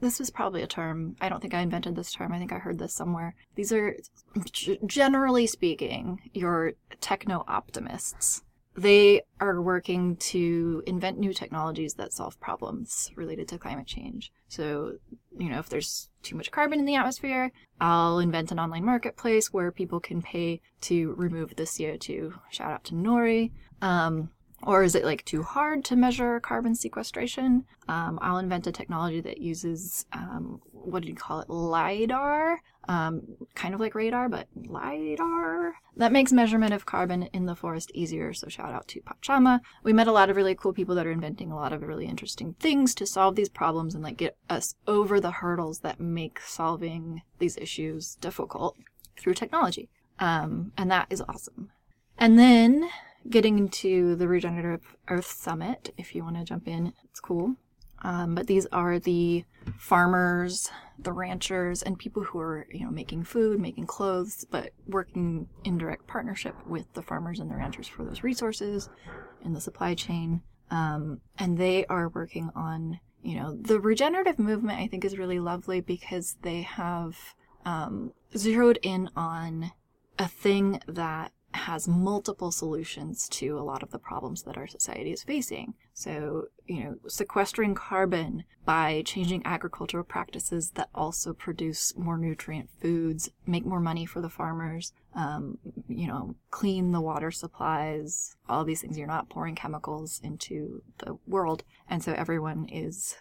this 0.00 0.18
was 0.18 0.30
probably 0.30 0.62
a 0.62 0.66
term. 0.66 1.16
I 1.20 1.28
don't 1.28 1.40
think 1.40 1.54
I 1.54 1.60
invented 1.60 1.96
this 1.96 2.12
term. 2.12 2.32
I 2.32 2.38
think 2.38 2.52
I 2.52 2.58
heard 2.58 2.78
this 2.78 2.94
somewhere. 2.94 3.34
These 3.54 3.72
are, 3.72 3.96
generally 4.86 5.46
speaking, 5.46 6.30
your 6.32 6.72
techno 7.00 7.44
optimists 7.46 8.42
they 8.78 9.22
are 9.40 9.60
working 9.60 10.16
to 10.16 10.84
invent 10.86 11.18
new 11.18 11.34
technologies 11.34 11.94
that 11.94 12.12
solve 12.12 12.38
problems 12.38 13.10
related 13.16 13.48
to 13.48 13.58
climate 13.58 13.88
change. 13.88 14.32
So, 14.46 14.98
you 15.36 15.48
know, 15.48 15.58
if 15.58 15.68
there's 15.68 16.10
too 16.22 16.36
much 16.36 16.52
carbon 16.52 16.78
in 16.78 16.84
the 16.84 16.94
atmosphere, 16.94 17.50
I'll 17.80 18.20
invent 18.20 18.52
an 18.52 18.60
online 18.60 18.84
marketplace 18.84 19.52
where 19.52 19.72
people 19.72 19.98
can 19.98 20.22
pay 20.22 20.60
to 20.82 21.12
remove 21.14 21.56
the 21.56 21.64
CO2. 21.64 22.32
Shout 22.50 22.70
out 22.70 22.84
to 22.84 22.94
Nori. 22.94 23.50
Um, 23.82 24.30
Or 24.62 24.82
is 24.82 24.94
it 24.94 25.04
like 25.04 25.24
too 25.24 25.42
hard 25.42 25.84
to 25.86 25.96
measure 25.96 26.40
carbon 26.40 26.74
sequestration? 26.74 27.64
Um, 27.88 28.18
I'll 28.20 28.38
invent 28.38 28.66
a 28.66 28.72
technology 28.72 29.20
that 29.20 29.38
uses, 29.38 30.04
um, 30.12 30.60
what 30.72 31.02
do 31.02 31.08
you 31.08 31.14
call 31.14 31.40
it, 31.40 31.48
LIDAR? 31.48 32.60
Um, 32.88 33.22
kind 33.54 33.74
of 33.74 33.80
like 33.80 33.94
radar, 33.94 34.28
but 34.28 34.48
LIDAR. 34.56 35.74
That 35.96 36.10
makes 36.10 36.32
measurement 36.32 36.72
of 36.72 36.86
carbon 36.86 37.24
in 37.34 37.46
the 37.46 37.54
forest 37.54 37.92
easier. 37.94 38.32
So 38.32 38.48
shout 38.48 38.72
out 38.72 38.88
to 38.88 39.00
Pachama. 39.02 39.60
We 39.84 39.92
met 39.92 40.08
a 40.08 40.12
lot 40.12 40.30
of 40.30 40.36
really 40.36 40.54
cool 40.54 40.72
people 40.72 40.94
that 40.94 41.06
are 41.06 41.12
inventing 41.12 41.52
a 41.52 41.56
lot 41.56 41.72
of 41.72 41.82
really 41.82 42.06
interesting 42.06 42.54
things 42.58 42.94
to 42.96 43.06
solve 43.06 43.36
these 43.36 43.50
problems 43.50 43.94
and 43.94 44.02
like 44.02 44.16
get 44.16 44.36
us 44.48 44.74
over 44.86 45.20
the 45.20 45.30
hurdles 45.30 45.80
that 45.80 46.00
make 46.00 46.40
solving 46.40 47.22
these 47.38 47.56
issues 47.58 48.16
difficult 48.16 48.76
through 49.18 49.34
technology. 49.34 49.88
Um, 50.18 50.72
and 50.76 50.90
that 50.90 51.06
is 51.10 51.22
awesome. 51.28 51.70
And 52.16 52.38
then 52.38 52.88
getting 53.28 53.58
into 53.58 54.14
the 54.16 54.28
Regenerative 54.28 54.96
Earth 55.08 55.30
Summit, 55.30 55.92
if 55.96 56.14
you 56.14 56.24
want 56.24 56.36
to 56.36 56.44
jump 56.44 56.68
in, 56.68 56.92
it's 57.04 57.20
cool. 57.20 57.56
Um, 58.02 58.34
but 58.34 58.46
these 58.46 58.66
are 58.66 58.98
the 58.98 59.44
farmers, 59.76 60.70
the 60.98 61.12
ranchers, 61.12 61.82
and 61.82 61.98
people 61.98 62.22
who 62.22 62.38
are, 62.38 62.66
you 62.70 62.84
know, 62.84 62.90
making 62.90 63.24
food, 63.24 63.60
making 63.60 63.86
clothes, 63.86 64.46
but 64.50 64.70
working 64.86 65.48
in 65.64 65.78
direct 65.78 66.06
partnership 66.06 66.54
with 66.66 66.92
the 66.94 67.02
farmers 67.02 67.40
and 67.40 67.50
the 67.50 67.56
ranchers 67.56 67.88
for 67.88 68.04
those 68.04 68.22
resources 68.22 68.88
in 69.44 69.52
the 69.52 69.60
supply 69.60 69.94
chain. 69.94 70.42
Um, 70.70 71.20
and 71.38 71.58
they 71.58 71.86
are 71.86 72.08
working 72.08 72.50
on, 72.54 73.00
you 73.22 73.36
know, 73.36 73.56
the 73.60 73.80
regenerative 73.80 74.38
movement. 74.38 74.78
I 74.78 74.86
think 74.86 75.04
is 75.04 75.18
really 75.18 75.40
lovely 75.40 75.80
because 75.80 76.36
they 76.42 76.62
have 76.62 77.16
um, 77.64 78.12
zeroed 78.36 78.78
in 78.82 79.10
on 79.16 79.72
a 80.18 80.28
thing 80.28 80.80
that 80.86 81.32
has 81.54 81.88
multiple 81.88 82.50
solutions 82.50 83.28
to 83.28 83.58
a 83.58 83.62
lot 83.62 83.82
of 83.82 83.90
the 83.90 83.98
problems 83.98 84.42
that 84.42 84.56
our 84.56 84.66
society 84.66 85.12
is 85.12 85.22
facing. 85.22 85.74
So, 85.94 86.48
you 86.66 86.84
know, 86.84 86.96
sequestering 87.06 87.74
carbon 87.74 88.44
by 88.64 89.02
changing 89.06 89.42
agricultural 89.44 90.04
practices 90.04 90.70
that 90.72 90.90
also 90.94 91.32
produce 91.32 91.96
more 91.96 92.18
nutrient 92.18 92.68
foods, 92.80 93.30
make 93.46 93.64
more 93.64 93.80
money 93.80 94.04
for 94.04 94.20
the 94.20 94.28
farmers, 94.28 94.92
um, 95.14 95.58
you 95.88 96.06
know, 96.06 96.36
clean 96.50 96.92
the 96.92 97.00
water 97.00 97.30
supplies, 97.30 98.36
all 98.48 98.64
these 98.64 98.82
things. 98.82 98.98
You're 98.98 99.06
not 99.06 99.30
pouring 99.30 99.54
chemicals 99.54 100.20
into 100.22 100.82
the 100.98 101.18
world. 101.26 101.64
And 101.88 102.02
so 102.02 102.12
everyone 102.12 102.68
is 102.70 103.16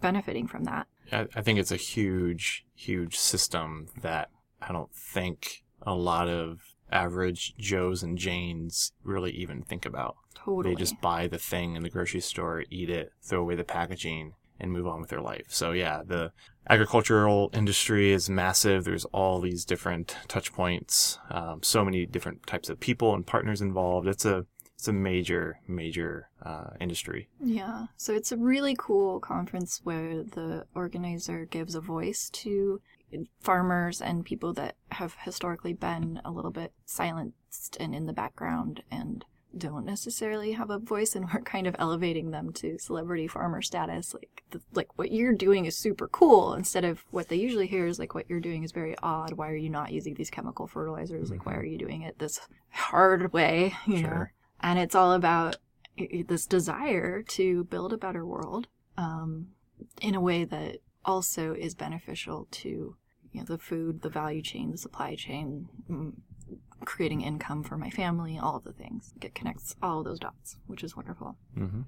benefiting 0.00 0.46
from 0.46 0.64
that. 0.64 0.86
I, 1.10 1.26
I 1.34 1.40
think 1.42 1.58
it's 1.58 1.72
a 1.72 1.76
huge, 1.76 2.66
huge 2.74 3.16
system 3.16 3.88
that 4.02 4.28
I 4.60 4.72
don't 4.72 4.94
think 4.94 5.64
a 5.82 5.94
lot 5.94 6.28
of 6.28 6.60
average 6.90 7.54
Joes 7.56 8.02
and 8.02 8.18
Janes 8.18 8.92
really 9.02 9.32
even 9.32 9.62
think 9.62 9.86
about. 9.86 10.16
Totally. 10.34 10.74
They 10.74 10.78
just 10.78 11.00
buy 11.00 11.26
the 11.26 11.38
thing 11.38 11.76
in 11.76 11.82
the 11.82 11.90
grocery 11.90 12.20
store, 12.20 12.64
eat 12.70 12.90
it, 12.90 13.12
throw 13.22 13.40
away 13.40 13.56
the 13.56 13.64
packaging, 13.64 14.34
and 14.60 14.72
move 14.72 14.86
on 14.86 15.00
with 15.00 15.10
their 15.10 15.20
life. 15.20 15.46
So 15.48 15.72
yeah, 15.72 16.02
the 16.04 16.32
agricultural 16.68 17.50
industry 17.52 18.12
is 18.12 18.28
massive. 18.28 18.84
There's 18.84 19.06
all 19.06 19.40
these 19.40 19.64
different 19.64 20.16
touch 20.28 20.52
points, 20.52 21.18
um, 21.30 21.62
so 21.62 21.84
many 21.84 22.06
different 22.06 22.46
types 22.46 22.68
of 22.68 22.78
people 22.78 23.14
and 23.14 23.26
partners 23.26 23.60
involved. 23.60 24.06
It's 24.06 24.24
a 24.24 24.46
it's 24.76 24.88
a 24.88 24.92
major 24.94 25.60
major 25.68 26.30
uh, 26.42 26.70
industry. 26.80 27.28
Yeah. 27.38 27.86
So 27.96 28.14
it's 28.14 28.32
a 28.32 28.36
really 28.36 28.74
cool 28.78 29.20
conference 29.20 29.80
where 29.84 30.22
the 30.22 30.64
organizer 30.74 31.44
gives 31.44 31.74
a 31.74 31.80
voice 31.80 32.30
to 32.30 32.80
farmers 33.40 34.00
and 34.00 34.24
people 34.24 34.52
that 34.54 34.76
have 34.92 35.16
historically 35.24 35.72
been 35.72 36.20
a 36.24 36.30
little 36.30 36.50
bit 36.50 36.72
silenced 36.84 37.76
and 37.78 37.94
in 37.94 38.06
the 38.06 38.12
background 38.12 38.82
and 38.90 39.24
don't 39.56 39.84
necessarily 39.84 40.52
have 40.52 40.70
a 40.70 40.78
voice 40.78 41.14
and 41.16 41.26
we're 41.34 41.40
kind 41.40 41.66
of 41.66 41.76
elevating 41.78 42.30
them 42.30 42.52
to 42.52 42.78
celebrity 42.78 43.26
farmer 43.26 43.60
status 43.62 44.14
like 44.14 44.42
the, 44.50 44.60
like 44.74 44.96
what 44.98 45.12
you're 45.12 45.32
doing 45.32 45.64
is 45.64 45.76
super 45.76 46.08
cool 46.08 46.54
instead 46.54 46.84
of 46.84 47.04
what 47.10 47.28
they 47.28 47.36
usually 47.36 47.66
hear 47.66 47.86
is 47.86 47.98
like 47.98 48.14
what 48.14 48.28
you're 48.28 48.40
doing 48.40 48.62
is 48.62 48.72
very 48.72 48.94
odd 49.02 49.32
why 49.32 49.50
are 49.50 49.56
you 49.56 49.70
not 49.70 49.92
using 49.92 50.14
these 50.14 50.30
chemical 50.30 50.66
fertilizers 50.66 51.24
mm-hmm. 51.24 51.38
like 51.38 51.46
why 51.46 51.52
mm-hmm. 51.52 51.60
are 51.60 51.66
you 51.66 51.78
doing 51.78 52.02
it 52.02 52.18
this 52.18 52.40
hard 52.70 53.32
way 53.32 53.74
you 53.86 53.98
sure. 53.98 54.08
know 54.08 54.26
and 54.60 54.78
it's 54.78 54.94
all 54.94 55.12
about 55.12 55.56
this 56.28 56.46
desire 56.46 57.22
to 57.22 57.64
build 57.64 57.92
a 57.92 57.98
better 57.98 58.24
world 58.24 58.68
um, 58.96 59.48
in 60.00 60.14
a 60.14 60.20
way 60.20 60.44
that 60.44 60.78
also 61.04 61.54
is 61.54 61.74
beneficial 61.74 62.46
to 62.50 62.96
you 63.32 63.40
know, 63.40 63.46
the 63.46 63.58
food, 63.58 64.02
the 64.02 64.08
value 64.08 64.42
chain, 64.42 64.70
the 64.70 64.78
supply 64.78 65.14
chain, 65.14 65.68
mm, 65.88 66.12
creating 66.84 67.20
income 67.20 67.62
for 67.62 67.76
my 67.76 67.90
family, 67.90 68.38
all 68.38 68.56
of 68.56 68.64
the 68.64 68.72
things. 68.72 69.12
It 69.20 69.34
connects 69.34 69.76
all 69.82 70.00
of 70.00 70.04
those 70.04 70.18
dots, 70.18 70.56
which 70.66 70.82
is 70.82 70.96
wonderful. 70.96 71.36
Mm-hmm. 71.56 71.82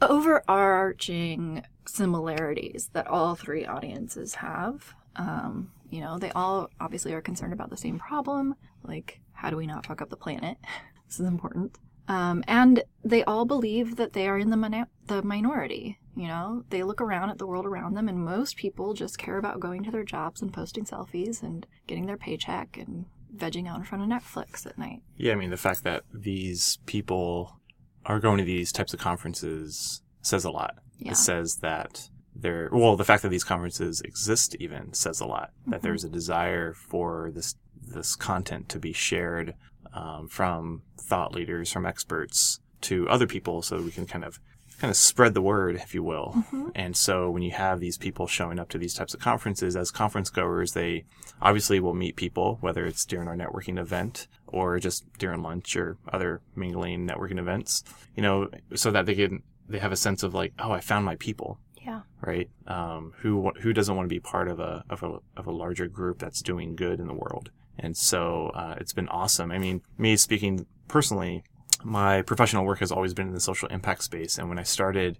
Overarching 0.00 1.64
similarities 1.86 2.90
that 2.92 3.06
all 3.06 3.34
three 3.34 3.66
audiences 3.66 4.36
have. 4.36 4.94
Um, 5.16 5.70
you 5.90 6.00
know, 6.00 6.18
they 6.18 6.30
all 6.32 6.70
obviously 6.80 7.12
are 7.12 7.20
concerned 7.20 7.52
about 7.52 7.70
the 7.70 7.76
same 7.76 7.98
problem, 7.98 8.54
like 8.82 9.20
how 9.32 9.50
do 9.50 9.56
we 9.56 9.66
not 9.66 9.86
fuck 9.86 10.00
up 10.00 10.08
the 10.08 10.16
planet? 10.16 10.56
this 11.06 11.20
is 11.20 11.26
important. 11.26 11.78
Um, 12.08 12.42
and 12.48 12.82
they 13.04 13.24
all 13.24 13.44
believe 13.44 13.96
that 13.96 14.12
they 14.12 14.28
are 14.28 14.38
in 14.38 14.50
the, 14.50 14.56
min- 14.56 14.86
the 15.06 15.22
minority. 15.22 15.98
You 16.14 16.28
know, 16.28 16.64
they 16.68 16.82
look 16.82 17.00
around 17.00 17.30
at 17.30 17.38
the 17.38 17.46
world 17.46 17.64
around 17.64 17.94
them, 17.94 18.08
and 18.08 18.18
most 18.18 18.56
people 18.56 18.92
just 18.92 19.18
care 19.18 19.38
about 19.38 19.60
going 19.60 19.82
to 19.84 19.90
their 19.90 20.04
jobs 20.04 20.42
and 20.42 20.52
posting 20.52 20.84
selfies 20.84 21.42
and 21.42 21.66
getting 21.86 22.06
their 22.06 22.18
paycheck 22.18 22.76
and 22.76 23.06
vegging 23.34 23.66
out 23.66 23.78
in 23.78 23.84
front 23.84 24.04
of 24.04 24.10
Netflix 24.10 24.66
at 24.66 24.76
night. 24.76 25.00
Yeah, 25.16 25.32
I 25.32 25.36
mean, 25.36 25.50
the 25.50 25.56
fact 25.56 25.84
that 25.84 26.04
these 26.12 26.78
people 26.84 27.60
are 28.04 28.20
going 28.20 28.38
to 28.38 28.44
these 28.44 28.72
types 28.72 28.92
of 28.92 29.00
conferences 29.00 30.02
says 30.20 30.44
a 30.44 30.50
lot. 30.50 30.76
Yeah. 30.98 31.12
It 31.12 31.16
says 31.16 31.56
that 31.56 32.08
there, 32.34 32.68
well, 32.72 32.96
the 32.96 33.04
fact 33.04 33.22
that 33.22 33.30
these 33.30 33.44
conferences 33.44 34.00
exist 34.02 34.56
even 34.60 34.92
says 34.92 35.20
a 35.20 35.26
lot. 35.26 35.50
That 35.66 35.76
mm-hmm. 35.76 35.86
there's 35.86 36.04
a 36.04 36.08
desire 36.08 36.74
for 36.74 37.30
this 37.34 37.54
this 37.84 38.14
content 38.14 38.68
to 38.68 38.78
be 38.78 38.92
shared 38.92 39.54
um, 39.92 40.28
from 40.28 40.82
thought 40.98 41.34
leaders, 41.34 41.70
from 41.72 41.86
experts 41.86 42.60
to 42.82 43.08
other 43.08 43.26
people, 43.26 43.62
so 43.62 43.80
we 43.80 43.90
can 43.90 44.06
kind 44.06 44.24
of 44.24 44.40
kind 44.82 44.90
of 44.90 44.96
spread 44.96 45.32
the 45.32 45.40
word, 45.40 45.76
if 45.76 45.94
you 45.94 46.02
will. 46.02 46.32
Mm-hmm. 46.36 46.68
And 46.74 46.96
so 46.96 47.30
when 47.30 47.42
you 47.42 47.52
have 47.52 47.78
these 47.78 47.96
people 47.96 48.26
showing 48.26 48.58
up 48.58 48.68
to 48.70 48.78
these 48.78 48.94
types 48.94 49.14
of 49.14 49.20
conferences 49.20 49.76
as 49.76 49.92
conference 49.92 50.28
goers, 50.28 50.72
they 50.72 51.04
obviously 51.40 51.78
will 51.78 51.94
meet 51.94 52.16
people, 52.16 52.58
whether 52.60 52.84
it's 52.84 53.04
during 53.04 53.28
our 53.28 53.36
networking 53.36 53.78
event 53.78 54.26
or 54.48 54.80
just 54.80 55.04
during 55.18 55.40
lunch 55.40 55.76
or 55.76 55.98
other 56.12 56.40
mingling 56.56 57.06
networking 57.06 57.38
events, 57.38 57.84
you 58.16 58.22
know, 58.24 58.48
so 58.74 58.90
that 58.90 59.06
they 59.06 59.14
can, 59.14 59.44
they 59.68 59.78
have 59.78 59.92
a 59.92 59.96
sense 59.96 60.24
of 60.24 60.34
like, 60.34 60.52
oh, 60.58 60.72
I 60.72 60.80
found 60.80 61.04
my 61.04 61.14
people. 61.14 61.60
Yeah. 61.80 62.00
Right. 62.20 62.50
Um, 62.66 63.12
who, 63.18 63.52
who 63.60 63.72
doesn't 63.72 63.94
want 63.94 64.06
to 64.06 64.14
be 64.14 64.20
part 64.20 64.48
of 64.48 64.58
a, 64.58 64.84
of 64.90 65.04
a, 65.04 65.18
of 65.36 65.46
a 65.46 65.52
larger 65.52 65.86
group 65.86 66.18
that's 66.18 66.42
doing 66.42 66.74
good 66.74 66.98
in 66.98 67.06
the 67.06 67.14
world? 67.14 67.50
And 67.78 67.96
so, 67.96 68.48
uh, 68.54 68.76
it's 68.78 68.92
been 68.92 69.08
awesome. 69.08 69.50
I 69.50 69.58
mean, 69.58 69.82
me 69.98 70.16
speaking 70.16 70.66
personally, 70.88 71.42
my 71.84 72.22
professional 72.22 72.64
work 72.64 72.78
has 72.80 72.92
always 72.92 73.14
been 73.14 73.28
in 73.28 73.34
the 73.34 73.40
social 73.40 73.68
impact 73.68 74.04
space. 74.04 74.38
And 74.38 74.48
when 74.48 74.58
I 74.58 74.62
started 74.62 75.18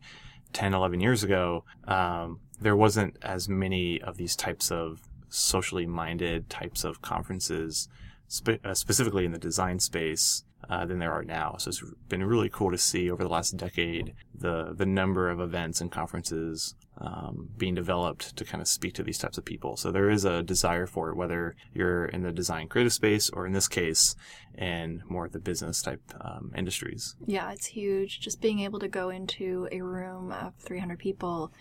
10, 0.52 0.74
11 0.74 1.00
years 1.00 1.24
ago, 1.24 1.64
um, 1.88 2.40
there 2.60 2.76
wasn't 2.76 3.16
as 3.22 3.48
many 3.48 4.00
of 4.00 4.16
these 4.16 4.36
types 4.36 4.70
of 4.70 5.00
socially 5.28 5.86
minded 5.86 6.50
types 6.50 6.84
of 6.84 7.02
conferences, 7.02 7.88
spe- 8.28 8.64
uh, 8.64 8.74
specifically 8.74 9.24
in 9.24 9.32
the 9.32 9.38
design 9.38 9.80
space, 9.80 10.44
uh, 10.68 10.84
than 10.86 10.98
there 10.98 11.12
are 11.12 11.24
now. 11.24 11.56
So 11.58 11.70
it's 11.70 11.82
been 12.08 12.22
really 12.24 12.48
cool 12.48 12.70
to 12.70 12.78
see 12.78 13.10
over 13.10 13.22
the 13.22 13.28
last 13.28 13.56
decade 13.56 14.14
the 14.34 14.72
the 14.72 14.86
number 14.86 15.28
of 15.28 15.40
events 15.40 15.80
and 15.80 15.90
conferences 15.90 16.74
um, 16.98 17.48
being 17.56 17.74
developed 17.74 18.36
to 18.36 18.44
kind 18.44 18.60
of 18.60 18.68
speak 18.68 18.94
to 18.94 19.02
these 19.02 19.18
types 19.18 19.38
of 19.38 19.44
people. 19.44 19.76
So 19.76 19.90
there 19.90 20.10
is 20.10 20.24
a 20.24 20.42
desire 20.42 20.86
for 20.86 21.10
it, 21.10 21.16
whether 21.16 21.56
you're 21.72 22.04
in 22.06 22.22
the 22.22 22.32
design 22.32 22.68
creative 22.68 22.92
space 22.92 23.30
or 23.30 23.46
in 23.46 23.52
this 23.52 23.68
case, 23.68 24.14
in 24.56 25.02
more 25.08 25.26
of 25.26 25.32
the 25.32 25.38
business 25.38 25.82
type 25.82 26.02
um, 26.20 26.52
industries. 26.56 27.16
Yeah, 27.26 27.50
it's 27.52 27.66
huge. 27.66 28.20
Just 28.20 28.40
being 28.40 28.60
able 28.60 28.78
to 28.80 28.88
go 28.88 29.08
into 29.08 29.68
a 29.72 29.80
room 29.80 30.32
of 30.32 30.54
300 30.56 30.98
people 30.98 31.52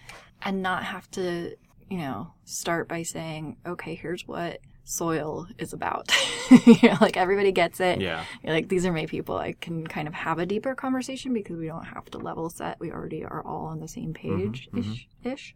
and 0.41 0.61
not 0.61 0.83
have 0.83 1.09
to, 1.11 1.55
you 1.89 1.97
know, 1.97 2.33
start 2.43 2.88
by 2.88 3.03
saying, 3.03 3.57
okay, 3.65 3.95
here's 3.95 4.27
what 4.27 4.59
soil 4.91 5.48
is 5.57 5.74
about. 5.74 6.12
you 6.65 6.89
know, 6.89 6.98
like 7.01 7.17
everybody 7.17 7.51
gets 7.51 7.79
it. 7.79 8.01
Yeah. 8.01 8.24
You're 8.43 8.53
like, 8.53 8.67
these 8.67 8.86
are 8.86 8.91
my 8.91 9.05
people. 9.05 9.38
I 9.38 9.53
can 9.53 9.88
kind 9.88 10.07
of 10.07 10.13
have 10.13 10.39
a 10.39 10.45
deeper 10.45 10.75
conversation 10.75 11.33
because 11.33 11.57
we 11.57 11.67
don't 11.67 11.86
have 11.86 12.05
to 12.12 12.17
level 12.17 12.50
set. 12.50 12.79
We 12.79 12.91
already 12.91 13.24
are 13.24 13.41
all 13.45 13.65
on 13.67 13.79
the 13.79 13.88
same 13.88 14.13
page 14.13 14.69
ish 14.75 14.83
mm-hmm. 14.83 15.29
ish. 15.29 15.55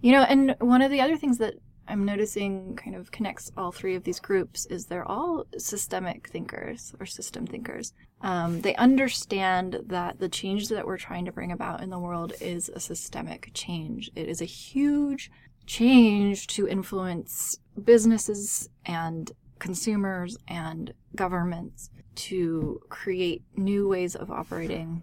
You 0.00 0.12
know, 0.12 0.22
and 0.22 0.54
one 0.60 0.82
of 0.82 0.90
the 0.90 1.00
other 1.00 1.16
things 1.16 1.38
that 1.38 1.54
I'm 1.88 2.04
noticing 2.04 2.76
kind 2.76 2.96
of 2.96 3.10
connects 3.10 3.52
all 3.56 3.72
three 3.72 3.94
of 3.94 4.04
these 4.04 4.20
groups 4.20 4.66
is 4.66 4.86
they're 4.86 5.08
all 5.08 5.46
systemic 5.56 6.28
thinkers 6.28 6.94
or 6.98 7.06
system 7.06 7.46
thinkers. 7.46 7.92
Um, 8.22 8.60
they 8.62 8.74
understand 8.76 9.80
that 9.86 10.18
the 10.18 10.28
change 10.28 10.68
that 10.68 10.86
we're 10.86 10.96
trying 10.96 11.26
to 11.26 11.32
bring 11.32 11.52
about 11.52 11.82
in 11.82 11.90
the 11.90 11.98
world 11.98 12.32
is 12.40 12.70
a 12.74 12.80
systemic 12.80 13.50
change. 13.54 14.10
It 14.16 14.28
is 14.28 14.40
a 14.40 14.46
huge 14.46 15.30
change 15.66 16.46
to 16.48 16.68
influence 16.68 17.58
businesses 17.82 18.68
and 18.84 19.32
consumers 19.58 20.36
and 20.48 20.92
governments 21.14 21.90
to 22.14 22.80
create 22.88 23.42
new 23.56 23.88
ways 23.88 24.14
of 24.14 24.30
operating 24.30 25.02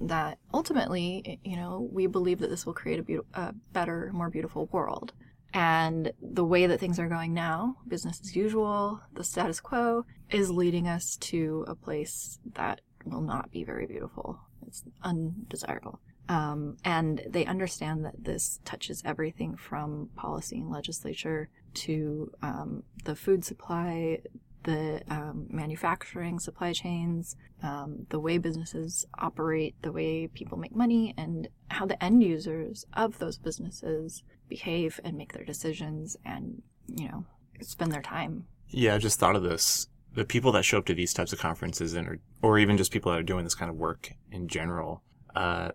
that 0.00 0.38
ultimately, 0.52 1.38
you 1.44 1.56
know, 1.56 1.88
we 1.92 2.06
believe 2.06 2.38
that 2.40 2.50
this 2.50 2.66
will 2.66 2.72
create 2.72 2.98
a, 2.98 3.02
beautiful, 3.02 3.28
a 3.34 3.54
better, 3.72 4.10
more 4.12 4.30
beautiful 4.30 4.68
world. 4.72 5.12
And 5.52 6.12
the 6.20 6.44
way 6.44 6.66
that 6.66 6.80
things 6.80 6.98
are 6.98 7.08
going 7.08 7.32
now, 7.32 7.76
business 7.86 8.20
as 8.20 8.34
usual, 8.34 9.00
the 9.12 9.22
status 9.22 9.60
quo, 9.60 10.04
is 10.30 10.50
leading 10.50 10.88
us 10.88 11.16
to 11.18 11.64
a 11.68 11.76
place 11.76 12.40
that 12.54 12.80
will 13.04 13.20
not 13.20 13.52
be 13.52 13.62
very 13.62 13.86
beautiful. 13.86 14.40
It's 14.66 14.82
undesirable. 15.02 16.00
Um, 16.28 16.78
and 16.84 17.22
they 17.28 17.44
understand 17.44 18.04
that 18.04 18.24
this 18.24 18.60
touches 18.64 19.02
everything 19.04 19.56
from 19.56 20.08
policy 20.16 20.58
and 20.58 20.70
legislature 20.70 21.48
to 21.74 22.32
um, 22.42 22.82
the 23.04 23.14
food 23.14 23.44
supply, 23.44 24.20
the 24.62 25.02
um, 25.08 25.46
manufacturing 25.50 26.38
supply 26.38 26.72
chains, 26.72 27.36
um, 27.62 28.06
the 28.08 28.18
way 28.18 28.38
businesses 28.38 29.06
operate, 29.18 29.74
the 29.82 29.92
way 29.92 30.26
people 30.26 30.58
make 30.58 30.74
money, 30.74 31.14
and 31.16 31.48
how 31.68 31.84
the 31.84 32.02
end 32.02 32.22
users 32.22 32.86
of 32.94 33.18
those 33.18 33.36
businesses 33.38 34.22
behave 34.48 34.98
and 35.04 35.16
make 35.16 35.32
their 35.32 35.44
decisions 35.44 36.16
and, 36.24 36.62
you 36.88 37.08
know, 37.08 37.24
spend 37.60 37.92
their 37.92 38.02
time. 38.02 38.46
Yeah, 38.68 38.94
I 38.94 38.98
just 38.98 39.18
thought 39.18 39.36
of 39.36 39.42
this. 39.42 39.88
The 40.14 40.24
people 40.24 40.52
that 40.52 40.64
show 40.64 40.78
up 40.78 40.86
to 40.86 40.94
these 40.94 41.12
types 41.12 41.32
of 41.32 41.38
conferences 41.38 41.94
and 41.94 42.08
or, 42.08 42.20
or 42.40 42.58
even 42.58 42.76
just 42.76 42.92
people 42.92 43.12
that 43.12 43.18
are 43.18 43.24
doing 43.24 43.44
this 43.44 43.54
kind 43.54 43.70
of 43.70 43.76
work 43.76 44.12
in 44.30 44.48
general, 44.48 45.02
uh, 45.34 45.70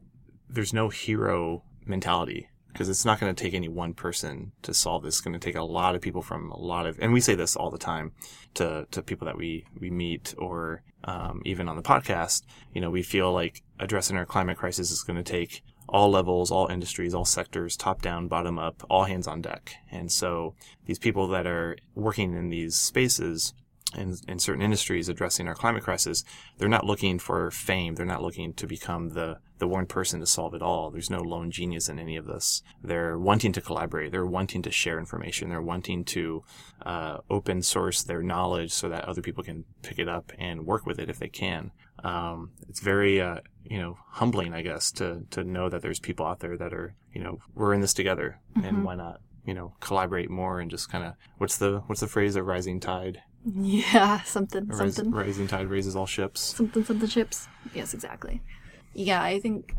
there's 0.49 0.73
no 0.73 0.89
hero 0.89 1.63
mentality 1.85 2.49
because 2.71 2.89
it's 2.89 3.05
not 3.05 3.19
going 3.19 3.33
to 3.33 3.43
take 3.43 3.53
any 3.53 3.67
one 3.67 3.93
person 3.93 4.51
to 4.61 4.73
solve 4.73 5.03
this. 5.03 5.15
It's 5.15 5.21
going 5.21 5.33
to 5.33 5.39
take 5.39 5.55
a 5.55 5.63
lot 5.63 5.95
of 5.95 6.01
people 6.01 6.21
from 6.21 6.51
a 6.51 6.57
lot 6.57 6.85
of, 6.85 6.97
and 6.99 7.11
we 7.11 7.21
say 7.21 7.35
this 7.35 7.55
all 7.55 7.71
the 7.71 7.77
time 7.77 8.11
to, 8.53 8.87
to 8.91 9.01
people 9.01 9.25
that 9.25 9.37
we, 9.37 9.65
we 9.79 9.89
meet 9.89 10.35
or 10.37 10.83
um, 11.03 11.41
even 11.45 11.67
on 11.67 11.75
the 11.75 11.81
podcast. 11.81 12.43
You 12.73 12.81
know, 12.81 12.89
we 12.89 13.03
feel 13.03 13.33
like 13.33 13.63
addressing 13.79 14.17
our 14.17 14.25
climate 14.25 14.57
crisis 14.57 14.91
is 14.91 15.03
going 15.03 15.17
to 15.17 15.29
take 15.29 15.63
all 15.87 16.11
levels, 16.11 16.51
all 16.51 16.67
industries, 16.67 17.15
all 17.15 17.25
sectors, 17.25 17.75
top 17.75 18.01
down, 18.01 18.27
bottom 18.27 18.59
up, 18.59 18.83
all 18.89 19.05
hands 19.05 19.27
on 19.27 19.41
deck. 19.41 19.73
And 19.91 20.11
so 20.11 20.53
these 20.85 20.99
people 20.99 21.27
that 21.29 21.47
are 21.47 21.77
working 21.95 22.35
in 22.35 22.49
these 22.49 22.75
spaces 22.75 23.53
in, 23.97 24.15
in 24.27 24.37
certain 24.37 24.61
industries 24.61 25.09
addressing 25.09 25.47
our 25.47 25.55
climate 25.55 25.83
crisis, 25.83 26.23
they're 26.57 26.69
not 26.69 26.85
looking 26.85 27.17
for 27.17 27.49
fame. 27.49 27.95
They're 27.95 28.05
not 28.05 28.21
looking 28.21 28.53
to 28.53 28.67
become 28.67 29.09
the, 29.09 29.39
the 29.59 29.67
one 29.67 29.85
person 29.85 30.19
to 30.19 30.25
solve 30.25 30.53
it 30.53 30.61
all. 30.61 30.89
There's 30.89 31.09
no 31.09 31.19
lone 31.19 31.51
genius 31.51 31.89
in 31.89 31.99
any 31.99 32.15
of 32.15 32.25
this. 32.25 32.63
They're 32.83 33.17
wanting 33.17 33.51
to 33.53 33.61
collaborate. 33.61 34.11
They're 34.11 34.25
wanting 34.25 34.61
to 34.63 34.71
share 34.71 34.99
information. 34.99 35.49
They're 35.49 35.61
wanting 35.61 36.05
to 36.05 36.43
uh, 36.85 37.17
open 37.29 37.61
source 37.61 38.03
their 38.03 38.23
knowledge 38.23 38.71
so 38.71 38.89
that 38.89 39.05
other 39.05 39.21
people 39.21 39.43
can 39.43 39.65
pick 39.81 39.99
it 39.99 40.09
up 40.09 40.31
and 40.37 40.65
work 40.65 40.85
with 40.85 40.99
it 40.99 41.09
if 41.09 41.19
they 41.19 41.29
can. 41.29 41.71
Um, 42.03 42.51
it's 42.67 42.79
very, 42.79 43.21
uh, 43.21 43.39
you 43.63 43.77
know, 43.77 43.97
humbling, 44.11 44.53
I 44.53 44.61
guess, 44.61 44.91
to, 44.93 45.25
to 45.31 45.43
know 45.43 45.69
that 45.69 45.81
there's 45.81 45.99
people 45.99 46.25
out 46.25 46.39
there 46.39 46.57
that 46.57 46.73
are, 46.73 46.95
you 47.13 47.21
know, 47.21 47.39
we're 47.53 47.73
in 47.73 47.81
this 47.81 47.93
together 47.93 48.39
mm-hmm. 48.55 48.65
and 48.65 48.85
why 48.85 48.95
not? 48.95 49.19
you 49.45 49.55
know 49.55 49.73
collaborate 49.79 50.29
more 50.29 50.59
and 50.59 50.69
just 50.69 50.91
kind 50.91 51.03
of 51.03 51.13
what's 51.39 51.57
the 51.57 51.81
what's 51.87 52.01
the 52.01 52.07
phrase 52.07 52.35
a 52.35 52.43
rising 52.43 52.79
tide 52.79 53.21
yeah 53.55 54.21
something 54.21 54.71
something 54.71 55.11
rising 55.11 55.47
tide 55.47 55.67
raises 55.67 55.95
all 55.95 56.05
ships 56.05 56.39
something 56.39 56.83
something 56.83 57.09
ships 57.09 57.47
yes 57.73 57.95
exactly 57.95 58.43
yeah 58.93 59.21
i 59.21 59.39
think 59.39 59.75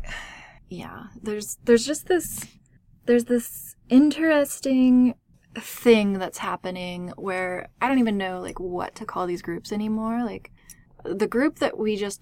yeah 0.69 1.03
there's 1.21 1.57
there's 1.65 1.85
just 1.85 2.07
this 2.07 2.45
there's 3.05 3.25
this 3.25 3.75
interesting 3.89 5.15
thing 5.55 6.13
that's 6.13 6.37
happening 6.37 7.11
where 7.17 7.67
i 7.81 7.87
don't 7.87 7.99
even 7.99 8.17
know 8.17 8.39
like 8.39 8.59
what 8.59 8.95
to 8.95 9.05
call 9.05 9.27
these 9.27 9.41
groups 9.41 9.71
anymore 9.71 10.23
like 10.23 10.51
the 11.03 11.27
group 11.27 11.59
that 11.59 11.77
we 11.77 11.95
just 11.95 12.21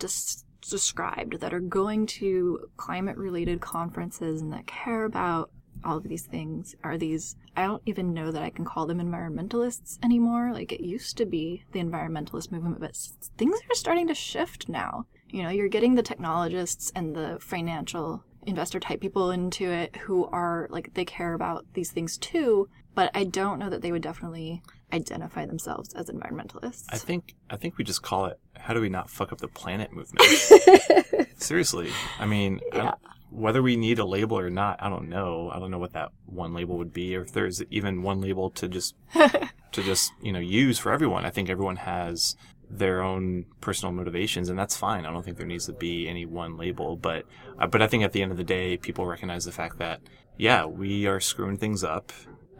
described 0.61 1.39
that 1.39 1.53
are 1.53 1.59
going 1.59 2.05
to 2.05 2.59
climate 2.77 3.17
related 3.17 3.61
conferences 3.61 4.41
and 4.41 4.51
that 4.51 4.67
care 4.67 5.05
about 5.05 5.51
all 5.83 5.97
of 5.97 6.03
these 6.03 6.25
things 6.25 6.75
are 6.83 6.97
these 6.97 7.35
I 7.55 7.63
don't 7.63 7.81
even 7.85 8.13
know 8.13 8.31
that 8.31 8.43
I 8.43 8.49
can 8.49 8.65
call 8.65 8.85
them 8.85 8.99
environmentalists 8.99 9.97
anymore. 10.03 10.51
Like 10.53 10.71
it 10.71 10.81
used 10.81 11.17
to 11.17 11.25
be 11.25 11.63
the 11.71 11.79
environmentalist 11.79 12.51
movement, 12.51 12.79
but 12.79 12.95
things 13.37 13.59
are 13.69 13.75
starting 13.75 14.07
to 14.07 14.13
shift 14.13 14.69
now. 14.69 15.05
You 15.29 15.43
know, 15.43 15.49
you're 15.49 15.69
getting 15.69 15.95
the 15.95 16.03
technologists 16.03 16.91
and 16.95 17.15
the 17.15 17.37
financial 17.39 18.23
investor 18.45 18.79
type 18.79 19.01
people 19.01 19.31
into 19.31 19.69
it 19.69 19.95
who 19.95 20.25
are 20.27 20.67
like 20.69 20.93
they 20.93 21.05
care 21.05 21.33
about 21.33 21.65
these 21.73 21.91
things 21.91 22.17
too, 22.17 22.67
but 22.95 23.11
I 23.13 23.25
don't 23.25 23.59
know 23.59 23.69
that 23.69 23.81
they 23.81 23.91
would 23.91 24.01
definitely 24.01 24.61
identify 24.91 25.45
themselves 25.45 25.93
as 25.93 26.09
environmentalists. 26.09 26.85
I 26.89 26.97
think 26.97 27.35
I 27.49 27.57
think 27.57 27.77
we 27.77 27.83
just 27.83 28.01
call 28.01 28.25
it 28.25 28.39
how 28.55 28.73
do 28.73 28.81
we 28.81 28.89
not 28.89 29.09
fuck 29.09 29.31
up 29.31 29.39
the 29.39 29.47
planet 29.47 29.91
movement. 29.93 30.25
Seriously. 31.37 31.91
I 32.19 32.25
mean, 32.25 32.59
yeah. 32.73 32.91
I 33.03 33.09
whether 33.31 33.61
we 33.61 33.75
need 33.75 33.99
a 33.99 34.05
label 34.05 34.39
or 34.39 34.49
not, 34.49 34.81
I 34.81 34.89
don't 34.89 35.07
know. 35.09 35.51
I 35.53 35.59
don't 35.59 35.71
know 35.71 35.77
what 35.77 35.93
that 35.93 36.11
one 36.25 36.53
label 36.53 36.77
would 36.77 36.93
be, 36.93 37.15
or 37.15 37.21
if 37.21 37.31
there's 37.31 37.61
even 37.69 38.01
one 38.01 38.21
label 38.21 38.49
to 38.51 38.67
just 38.67 38.95
to 39.13 39.83
just 39.83 40.11
you 40.21 40.31
know 40.31 40.39
use 40.39 40.79
for 40.79 40.91
everyone. 40.91 41.25
I 41.25 41.29
think 41.29 41.49
everyone 41.49 41.77
has 41.77 42.35
their 42.69 43.01
own 43.01 43.45
personal 43.61 43.91
motivations, 43.91 44.49
and 44.49 44.57
that's 44.57 44.77
fine. 44.77 45.05
I 45.05 45.11
don't 45.11 45.23
think 45.23 45.37
there 45.37 45.47
needs 45.47 45.65
to 45.65 45.73
be 45.73 46.07
any 46.07 46.25
one 46.25 46.57
label, 46.57 46.95
but 46.95 47.25
uh, 47.59 47.67
but 47.67 47.81
I 47.81 47.87
think 47.87 48.03
at 48.03 48.11
the 48.11 48.21
end 48.21 48.31
of 48.31 48.37
the 48.37 48.43
day, 48.43 48.77
people 48.77 49.05
recognize 49.05 49.45
the 49.45 49.51
fact 49.51 49.79
that 49.79 50.01
yeah, 50.37 50.65
we 50.65 51.05
are 51.07 51.19
screwing 51.19 51.57
things 51.57 51.83
up. 51.83 52.11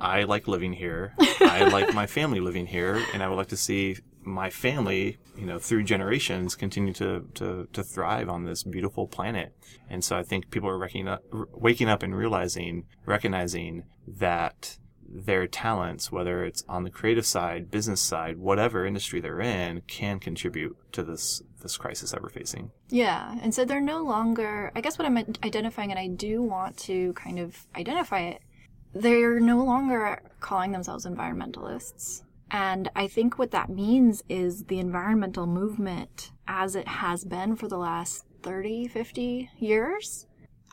I 0.02 0.24
like 0.24 0.48
living 0.48 0.74
here. 0.74 1.14
I 1.42 1.64
like 1.72 1.94
my 1.94 2.08
family 2.08 2.40
living 2.40 2.66
here, 2.66 3.04
and 3.14 3.24
I 3.24 3.30
would 3.30 3.36
like 3.36 3.48
to 3.48 3.58
see 3.58 3.98
my 4.22 4.50
family, 4.50 5.18
you 5.38 5.46
know, 5.46 5.60
through 5.60 5.84
generations 5.84 6.56
continue 6.56 6.94
to, 6.94 7.26
to, 7.36 7.68
to 7.72 7.84
thrive 7.84 8.30
on 8.30 8.46
this 8.46 8.64
beautiful 8.64 9.08
planet. 9.08 9.54
And 9.90 10.04
so 10.04 10.18
I 10.18 10.24
think 10.24 10.52
people 10.52 10.70
are 10.70 10.78
waking 10.78 11.08
up, 11.08 11.24
waking 11.54 11.90
up 11.90 12.04
and 12.04 12.16
realizing, 12.16 12.86
recognizing 13.06 13.84
that 14.08 14.78
their 15.12 15.48
talents, 15.48 16.12
whether 16.12 16.44
it's 16.44 16.64
on 16.70 16.84
the 16.84 16.90
creative 16.90 17.26
side, 17.26 17.72
business 17.72 18.02
side, 18.02 18.38
whatever 18.38 18.86
industry 18.86 19.20
they're 19.20 19.42
in, 19.42 19.82
can 19.82 20.20
contribute 20.20 20.78
to 20.94 21.04
this 21.04 21.42
this 21.62 21.78
crisis 21.78 22.12
that 22.12 22.22
we're 22.22 22.30
facing. 22.30 22.72
Yeah, 22.90 23.38
and 23.42 23.54
so 23.54 23.66
they're 23.66 23.82
no 23.82 24.04
longer. 24.04 24.72
I 24.76 24.82
guess 24.82 24.98
what 24.98 25.06
I'm 25.06 25.18
identifying, 25.18 25.92
and 25.92 26.00
I 26.00 26.08
do 26.08 26.42
want 26.42 26.78
to 26.80 27.14
kind 27.14 27.40
of 27.40 27.68
identify 27.76 28.22
it. 28.22 28.42
They're 28.94 29.40
no 29.40 29.64
longer 29.64 30.22
calling 30.40 30.72
themselves 30.72 31.06
environmentalists. 31.06 32.24
And 32.52 32.90
I 32.96 33.08
think 33.08 33.38
what 33.38 33.52
that 33.52 33.70
means 33.70 34.24
is 34.28 34.64
the 34.64 34.80
environmental 34.80 35.46
movement, 35.46 36.32
as 36.48 36.76
it 36.76 36.88
has 36.88 37.24
been 37.24 37.56
for 37.56 37.68
the 37.68 37.78
last 37.78 38.26
30, 38.42 38.88
50 38.88 39.52
years, 39.60 40.26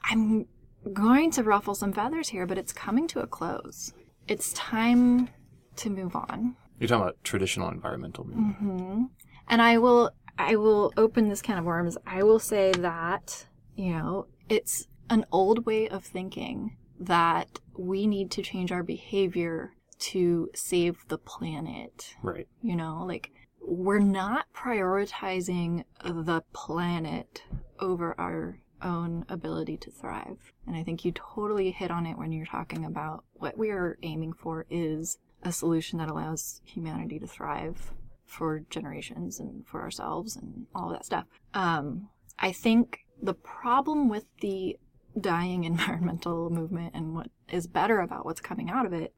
I'm 0.04 0.46
going 0.92 1.30
to 1.32 1.42
ruffle 1.42 1.74
some 1.74 1.92
feathers 1.92 2.28
here, 2.28 2.46
but 2.46 2.56
it's 2.58 2.72
coming 2.72 3.06
to 3.08 3.20
a 3.20 3.26
close. 3.26 3.92
It's 4.28 4.52
time 4.52 5.28
to 5.76 5.90
move 5.90 6.16
on. 6.16 6.56
You're 6.78 6.88
talking 6.88 7.02
about 7.02 7.24
traditional 7.24 7.70
environmental 7.70 8.24
movement. 8.24 8.56
Mm-hmm. 8.56 9.04
And 9.48 9.62
I 9.62 9.78
will, 9.78 10.10
I 10.38 10.56
will 10.56 10.92
open 10.96 11.28
this 11.28 11.42
can 11.42 11.58
of 11.58 11.64
worms. 11.64 11.96
I 12.06 12.22
will 12.22 12.38
say 12.38 12.72
that, 12.72 13.46
you 13.74 13.92
know, 13.92 14.26
it's 14.48 14.88
an 15.08 15.24
old 15.32 15.66
way 15.66 15.88
of 15.88 16.04
thinking 16.04 16.76
that 16.98 17.60
we 17.78 18.06
need 18.06 18.30
to 18.32 18.42
change 18.42 18.72
our 18.72 18.82
behavior 18.82 19.72
to 19.98 20.50
save 20.54 21.06
the 21.08 21.18
planet. 21.18 22.14
Right. 22.22 22.48
You 22.62 22.76
know, 22.76 23.04
like 23.06 23.30
we're 23.60 23.98
not 23.98 24.46
prioritizing 24.54 25.84
the 26.04 26.42
planet 26.52 27.42
over 27.80 28.14
our 28.18 28.58
own 28.82 29.24
ability 29.28 29.76
to 29.78 29.90
thrive. 29.90 30.52
And 30.66 30.76
I 30.76 30.82
think 30.82 31.04
you 31.04 31.12
totally 31.12 31.70
hit 31.70 31.90
on 31.90 32.06
it 32.06 32.18
when 32.18 32.32
you're 32.32 32.46
talking 32.46 32.84
about 32.84 33.24
what 33.34 33.56
we 33.56 33.70
are 33.70 33.98
aiming 34.02 34.32
for 34.34 34.66
is 34.70 35.18
a 35.42 35.52
solution 35.52 35.98
that 35.98 36.10
allows 36.10 36.60
humanity 36.64 37.18
to 37.18 37.26
thrive 37.26 37.92
for 38.24 38.60
generations 38.70 39.38
and 39.38 39.66
for 39.66 39.82
ourselves 39.82 40.36
and 40.36 40.66
all 40.74 40.90
of 40.90 40.96
that 40.96 41.06
stuff. 41.06 41.26
Um, 41.54 42.08
I 42.38 42.52
think 42.52 43.00
the 43.22 43.34
problem 43.34 44.08
with 44.08 44.24
the 44.40 44.78
dying 45.18 45.64
environmental 45.72 46.50
movement 46.50 46.94
and 46.94 47.14
what 47.14 47.30
is 47.50 47.66
better 47.66 48.00
about 48.00 48.24
what's 48.24 48.40
coming 48.40 48.70
out 48.70 48.86
of 48.86 48.92
it 48.92 49.14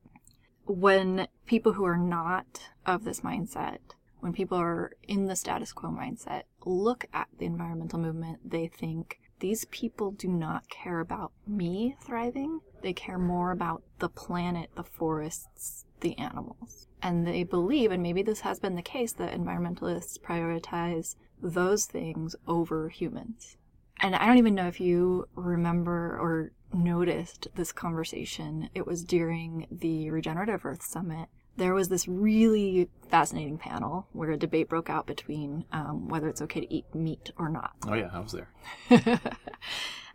when 0.69 1.27
people 1.47 1.73
who 1.73 1.85
are 1.85 1.97
not 1.97 2.71
of 2.85 3.05
this 3.05 3.21
mindset, 3.21 3.79
when 4.21 4.33
people 4.33 4.59
are 4.59 4.93
in 5.03 5.27
the 5.27 5.35
status 5.35 5.73
quo 5.73 5.91
mindset, 5.91 6.43
look 6.65 7.07
at 7.13 7.29
the 7.39 7.47
environmental 7.47 7.99
movement, 7.99 8.39
they 8.45 8.67
think 8.67 9.19
these 9.41 9.65
people 9.67 10.11
do 10.11 10.29
not 10.29 10.69
care 10.69 11.01
about 11.01 11.33
me 11.47 11.97
thriving. 12.03 12.61
They 12.83 12.93
care 12.93 13.19
more 13.19 13.51
about 13.51 13.83
the 13.99 14.09
planet, 14.09 14.71
the 14.75 14.85
forests, 14.85 15.85
the 16.01 16.17
animals. 16.19 16.87
And 17.03 17.27
they 17.27 17.45
believe, 17.45 17.91
and 17.91 18.03
maybe 18.03 18.23
this 18.23 18.41
has 18.41 18.59
been 18.59 18.75
the 18.75 18.83
case, 18.83 19.13
that 19.15 19.35
environmentalists 19.35 20.19
prioritize 20.19 21.17
those 21.41 21.87
things 21.87 22.35
over 22.47 22.89
humans. 22.89 23.57
And 24.01 24.15
I 24.15 24.27
don't 24.27 24.39
even 24.39 24.55
know 24.55 24.69
if 24.69 24.81
you 24.81 25.27
remember 25.35 26.19
or 26.19 26.53
noticed 26.73 27.49
this 27.55 27.73
conversation. 27.73 28.71
It 28.75 28.87
was 28.87 29.05
during 29.05 29.67
the 29.71 30.11
Regenerative 30.11 30.65
Earth 30.65 30.83
Summit 30.83 31.29
there 31.59 31.75
was 31.75 31.89
this 31.89 32.07
really 32.07 32.89
fascinating 33.11 33.59
panel 33.59 34.07
where 34.13 34.31
a 34.31 34.37
debate 34.37 34.69
broke 34.69 34.89
out 34.89 35.07
between 35.07 35.65
um, 35.73 36.09
whether 36.09 36.29
it's 36.29 36.41
okay 36.41 36.61
to 36.61 36.73
eat 36.73 36.85
meat 36.95 37.33
or 37.37 37.49
not. 37.49 37.73
Oh 37.87 37.95
yeah, 37.95 38.11
I 38.13 38.21
was 38.21 38.33
there. 38.33 38.49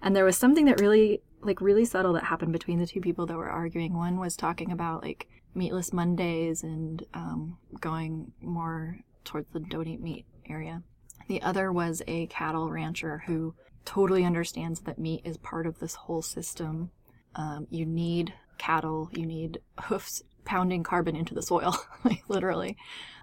and 0.01 0.15
there 0.15 0.23
was 0.23 0.37
something 0.37 0.65
that 0.65 0.79
really, 0.79 1.21
like, 1.41 1.59
really 1.59 1.85
subtle 1.85 2.13
that 2.13 2.23
happened 2.23 2.53
between 2.53 2.79
the 2.79 2.87
two 2.87 3.01
people 3.01 3.25
that 3.25 3.37
were 3.37 3.49
arguing. 3.49 3.93
One 3.93 4.19
was 4.19 4.37
talking 4.37 4.71
about 4.71 5.03
like 5.03 5.27
meatless 5.53 5.91
Mondays 5.91 6.63
and 6.63 7.05
um, 7.13 7.57
going 7.79 8.31
more 8.41 8.99
towards 9.25 9.47
the 9.51 9.59
don't 9.59 9.87
eat 9.87 10.01
meat 10.01 10.25
area. 10.49 10.81
The 11.27 11.41
other 11.41 11.71
was 11.71 12.01
a 12.07 12.27
cattle 12.27 12.69
rancher 12.69 13.23
who 13.27 13.53
totally 13.85 14.23
understands 14.23 14.81
that 14.81 14.97
meat 14.97 15.21
is 15.25 15.37
part 15.37 15.67
of 15.67 15.79
this 15.79 15.95
whole 15.95 16.21
system. 16.21 16.91
Um, 17.35 17.67
you 17.69 17.85
need 17.85 18.33
cattle, 18.57 19.09
you 19.13 19.25
need 19.25 19.59
hoofs 19.81 20.23
pounding 20.45 20.83
carbon 20.83 21.15
into 21.15 21.33
the 21.33 21.41
soil, 21.41 21.75
like 22.03 22.23
literally. 22.27 22.77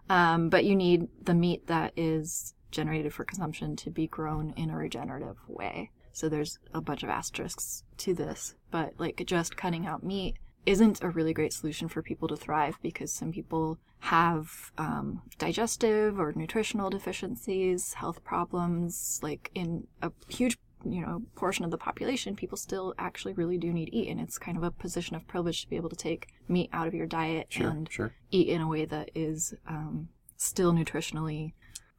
Um, 0.09 0.49
but 0.49 0.65
you 0.65 0.75
need 0.75 1.09
the 1.23 1.35
meat 1.35 1.67
that 1.69 1.93
is 1.97 2.55
generated 2.71 3.13
for 3.13 3.25
consumption 3.25 3.77
to 3.77 3.91
be 3.91 4.07
grown 4.07 4.53
in 4.57 4.71
a 4.71 4.77
regenerative 4.77 5.37
way. 5.49 5.91
So 6.13 6.29
there's 6.29 6.59
a 6.75 6.81
bunch 6.81 7.03
of 7.03 7.09
asterisks 7.09 7.85
to 7.99 8.15
this, 8.15 8.55
but 8.71 8.95
like 8.99 9.23
just 9.27 9.57
cutting 9.57 9.87
out 9.87 10.03
meat 10.03 10.37
isn't 10.67 11.03
a 11.03 11.09
really 11.09 11.33
great 11.33 11.53
solution 11.53 11.89
for 11.89 12.03
people 12.03 12.29
to 12.29 12.37
thrive 12.37 12.77
because 12.83 13.13
some 13.13 13.33
people 13.33 13.79
have 14.01 14.73
um, 14.79 15.23
digestive 15.39 16.19
or 16.19 16.33
nutritional 16.35 16.91
deficiencies, 16.91 17.95
health 17.95 18.23
problems. 18.25 19.21
Like 19.23 19.51
in 19.55 19.87
a 20.03 20.13
huge 20.29 20.59
you 20.85 21.01
know 21.01 21.23
portion 21.35 21.65
of 21.65 21.71
the 21.71 21.79
population 21.79 22.35
people 22.35 22.57
still 22.57 22.95
actually 22.99 23.33
really 23.35 23.59
do 23.59 23.73
need 23.73 23.87
to 23.87 23.97
eat 23.97 24.09
and 24.09 24.21
it's 24.21 24.39
kind 24.39 24.57
of 24.57 24.63
a 24.63 24.71
position 24.71 25.15
of 25.15 25.27
privilege 25.29 25.63
to 25.63 25.69
be 25.69 25.77
able 25.77 25.89
to 25.91 25.97
take 25.97 26.29
meat 26.49 26.71
out 26.73 26.87
of 26.89 26.95
your 26.95 27.07
diet 27.07 27.47
Sure, 27.51 27.69
and 27.69 27.91
sure. 27.91 28.13
eat 28.31 28.49
in 28.49 28.61
a 28.61 28.69
way 28.69 28.85
that 28.85 29.11
is 29.15 29.55
um, 29.69 30.09
still 30.37 30.73
nutritionally 30.73 31.53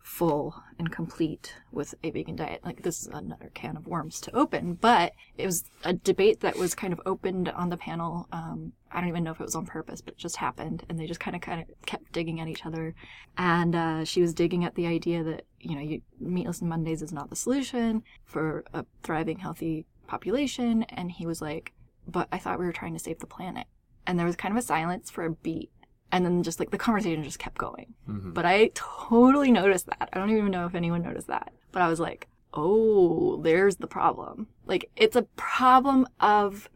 full 0.03 0.61
and 0.79 0.91
complete 0.91 1.53
with 1.71 1.93
a 2.03 2.09
vegan 2.09 2.35
diet. 2.35 2.61
Like 2.65 2.81
this 2.81 3.01
is 3.01 3.07
another 3.07 3.51
can 3.53 3.77
of 3.77 3.85
worms 3.87 4.19
to 4.21 4.35
open, 4.35 4.73
but 4.73 5.13
it 5.37 5.45
was 5.45 5.63
a 5.83 5.93
debate 5.93 6.39
that 6.41 6.57
was 6.57 6.73
kind 6.75 6.91
of 6.91 6.99
opened 7.05 7.49
on 7.49 7.69
the 7.69 7.77
panel. 7.77 8.27
Um, 8.31 8.73
I 8.93 8.99
don't 8.99 9.09
even 9.09 9.23
know 9.23 9.31
if 9.31 9.39
it 9.39 9.43
was 9.43 9.55
on 9.55 9.65
purpose, 9.65 10.01
but 10.01 10.13
it 10.13 10.17
just 10.17 10.37
happened, 10.37 10.83
and 10.89 10.99
they 10.99 11.07
just 11.07 11.19
kind 11.19 11.35
of 11.35 11.41
kind 11.41 11.61
of 11.61 11.67
kept 11.85 12.11
digging 12.11 12.39
at 12.39 12.47
each 12.47 12.65
other. 12.65 12.93
And 13.37 13.75
uh, 13.75 14.05
she 14.05 14.21
was 14.21 14.33
digging 14.33 14.65
at 14.65 14.75
the 14.75 14.87
idea 14.87 15.23
that 15.23 15.45
you 15.59 15.75
know, 15.75 15.81
you, 15.81 16.01
meatless 16.19 16.61
Mondays 16.61 17.01
is 17.01 17.13
not 17.13 17.29
the 17.29 17.35
solution 17.35 18.03
for 18.25 18.63
a 18.73 18.85
thriving, 19.03 19.39
healthy 19.39 19.85
population. 20.07 20.83
And 20.83 21.11
he 21.11 21.25
was 21.25 21.41
like, 21.41 21.73
"But 22.07 22.27
I 22.31 22.37
thought 22.37 22.59
we 22.59 22.65
were 22.65 22.73
trying 22.73 22.93
to 22.93 22.99
save 22.99 23.19
the 23.19 23.27
planet." 23.27 23.67
And 24.05 24.17
there 24.17 24.25
was 24.25 24.35
kind 24.35 24.51
of 24.51 24.57
a 24.57 24.65
silence 24.65 25.09
for 25.11 25.25
a 25.25 25.31
beat 25.31 25.71
and 26.11 26.25
then 26.25 26.43
just 26.43 26.59
like 26.59 26.71
the 26.71 26.77
conversation 26.77 27.23
just 27.23 27.39
kept 27.39 27.57
going. 27.57 27.93
Mhm. 28.09 28.33
But 28.33 28.45
I 28.45 28.71
totally 28.73 29.51
noticed 29.51 29.85
that. 29.87 30.09
I 30.11 30.17
don't 30.19 30.29
even 30.29 30.51
know 30.51 30.65
if 30.65 30.75
anyone 30.75 31.01
noticed 31.01 31.27
that. 31.27 31.53
But 31.71 31.81
I 31.81 31.87
was 31.87 31.99
like, 31.99 32.27
oh, 32.53 33.37
there's 33.37 33.77
the 33.77 33.87
problem. 33.87 34.47
Like, 34.65 34.89
it's 34.95 35.15
a 35.15 35.23
problem 35.37 36.07
of 36.19 36.69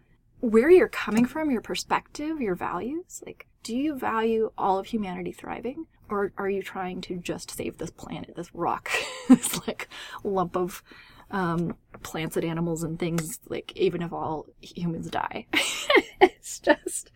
where 0.45 0.69
you're 0.69 0.87
coming 0.87 1.25
from, 1.25 1.51
your 1.51 1.61
perspective, 1.61 2.39
your 2.41 2.55
values. 2.55 3.21
Like, 3.25 3.47
do 3.63 3.75
you 3.75 3.97
value 3.97 4.51
all 4.57 4.77
of 4.79 4.87
humanity 4.87 5.31
thriving? 5.31 5.87
Or 6.09 6.31
are 6.37 6.49
you 6.49 6.61
trying 6.61 7.01
to 7.01 7.17
just 7.17 7.49
save 7.51 7.77
this 7.77 7.89
planet, 7.89 8.35
this 8.35 8.53
rock, 8.53 8.89
this 9.27 9.65
like 9.67 9.87
lump 10.23 10.55
of 10.55 10.83
um, 11.31 11.75
plants 12.03 12.37
and 12.37 12.45
animals 12.45 12.83
and 12.83 12.99
things, 12.99 13.39
like, 13.49 13.71
even 13.75 14.01
if 14.03 14.13
all 14.13 14.45
humans 14.61 15.09
die? 15.09 15.47
it's 16.21 16.59
just 16.59 17.11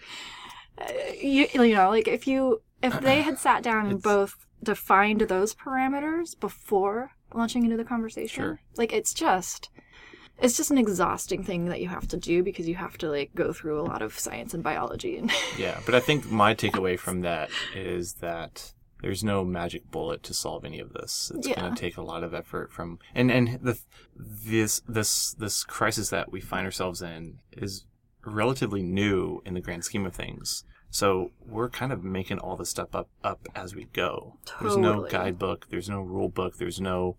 uh, 0.80 0.92
you, 1.22 1.48
you 1.54 1.76
know 1.76 1.90
like 1.90 2.08
if 2.08 2.28
you 2.28 2.62
if 2.82 3.00
they 3.02 3.22
had 3.22 3.38
sat 3.48 3.62
down 3.64 3.86
and 3.86 4.00
It's- 4.00 4.02
both 4.04 4.36
defined 4.64 5.22
those 5.22 5.54
parameters 5.56 6.38
before 6.40 7.12
launching 7.34 7.64
into 7.64 7.78
the 7.78 7.84
conversation 7.86 8.44
Sure. 8.44 8.62
like 8.76 8.92
it's 8.92 9.14
just 9.14 9.70
it's 10.42 10.58
just 10.58 10.72
an 10.72 10.78
exhausting 10.78 11.44
thing 11.44 11.66
that 11.66 11.82
you 11.82 11.88
have 11.90 12.08
to 12.10 12.18
do 12.18 12.44
because 12.44 12.68
you 12.68 12.76
have 12.76 12.98
to 13.00 13.10
like 13.10 13.34
go 13.36 13.52
through 13.54 13.80
a 13.80 13.84
lot 13.84 14.02
of 14.02 14.18
science 14.18 14.54
and 14.54 14.64
biology 14.64 15.18
and 15.18 15.32
Yeah, 15.58 15.80
but 15.86 15.96
I 15.96 16.00
think 16.00 16.30
my 16.32 16.56
takeaway 16.56 16.98
from 16.98 17.22
that 17.22 17.50
is 17.76 18.14
that 18.16 18.74
there's 19.02 19.24
no 19.24 19.46
magic 19.46 19.90
bullet 19.92 20.24
to 20.24 20.34
solve 20.34 20.66
any 20.66 20.80
of 20.80 20.92
this. 20.94 21.32
It's 21.36 21.48
Yeah. 21.48 21.60
going 21.62 21.74
to 21.74 21.80
take 21.80 21.96
a 21.98 22.02
lot 22.02 22.24
of 22.24 22.34
effort 22.34 22.72
from 22.72 23.00
and 23.16 23.32
and 23.32 23.60
the 23.62 23.80
this 24.16 24.82
this 24.88 25.34
this 25.34 25.64
crisis 25.64 26.10
that 26.10 26.32
we 26.32 26.42
find 26.42 26.66
ourselves 26.66 27.02
in 27.02 27.40
is 27.54 27.86
relatively 28.26 28.84
new 28.84 29.42
in 29.46 29.54
the 29.54 29.62
grand 29.62 29.84
scheme 29.86 30.06
of 30.06 30.14
things. 30.14 30.64
So 30.92 31.32
we're 31.46 31.70
kind 31.70 31.94
of 31.94 32.04
making 32.04 32.40
all 32.40 32.58
this 32.58 32.70
stuff 32.70 32.94
up 32.96 33.10
up 33.24 33.40
as 33.56 33.76
we 33.76 33.86
go. 33.94 34.38
There's 34.60 34.76
no 34.78 35.06
guidebook, 35.08 35.68
there's 35.70 35.90
no 35.90 36.02
rule 36.02 36.30
book, 36.30 36.58
there's 36.58 36.82
no 36.82 37.16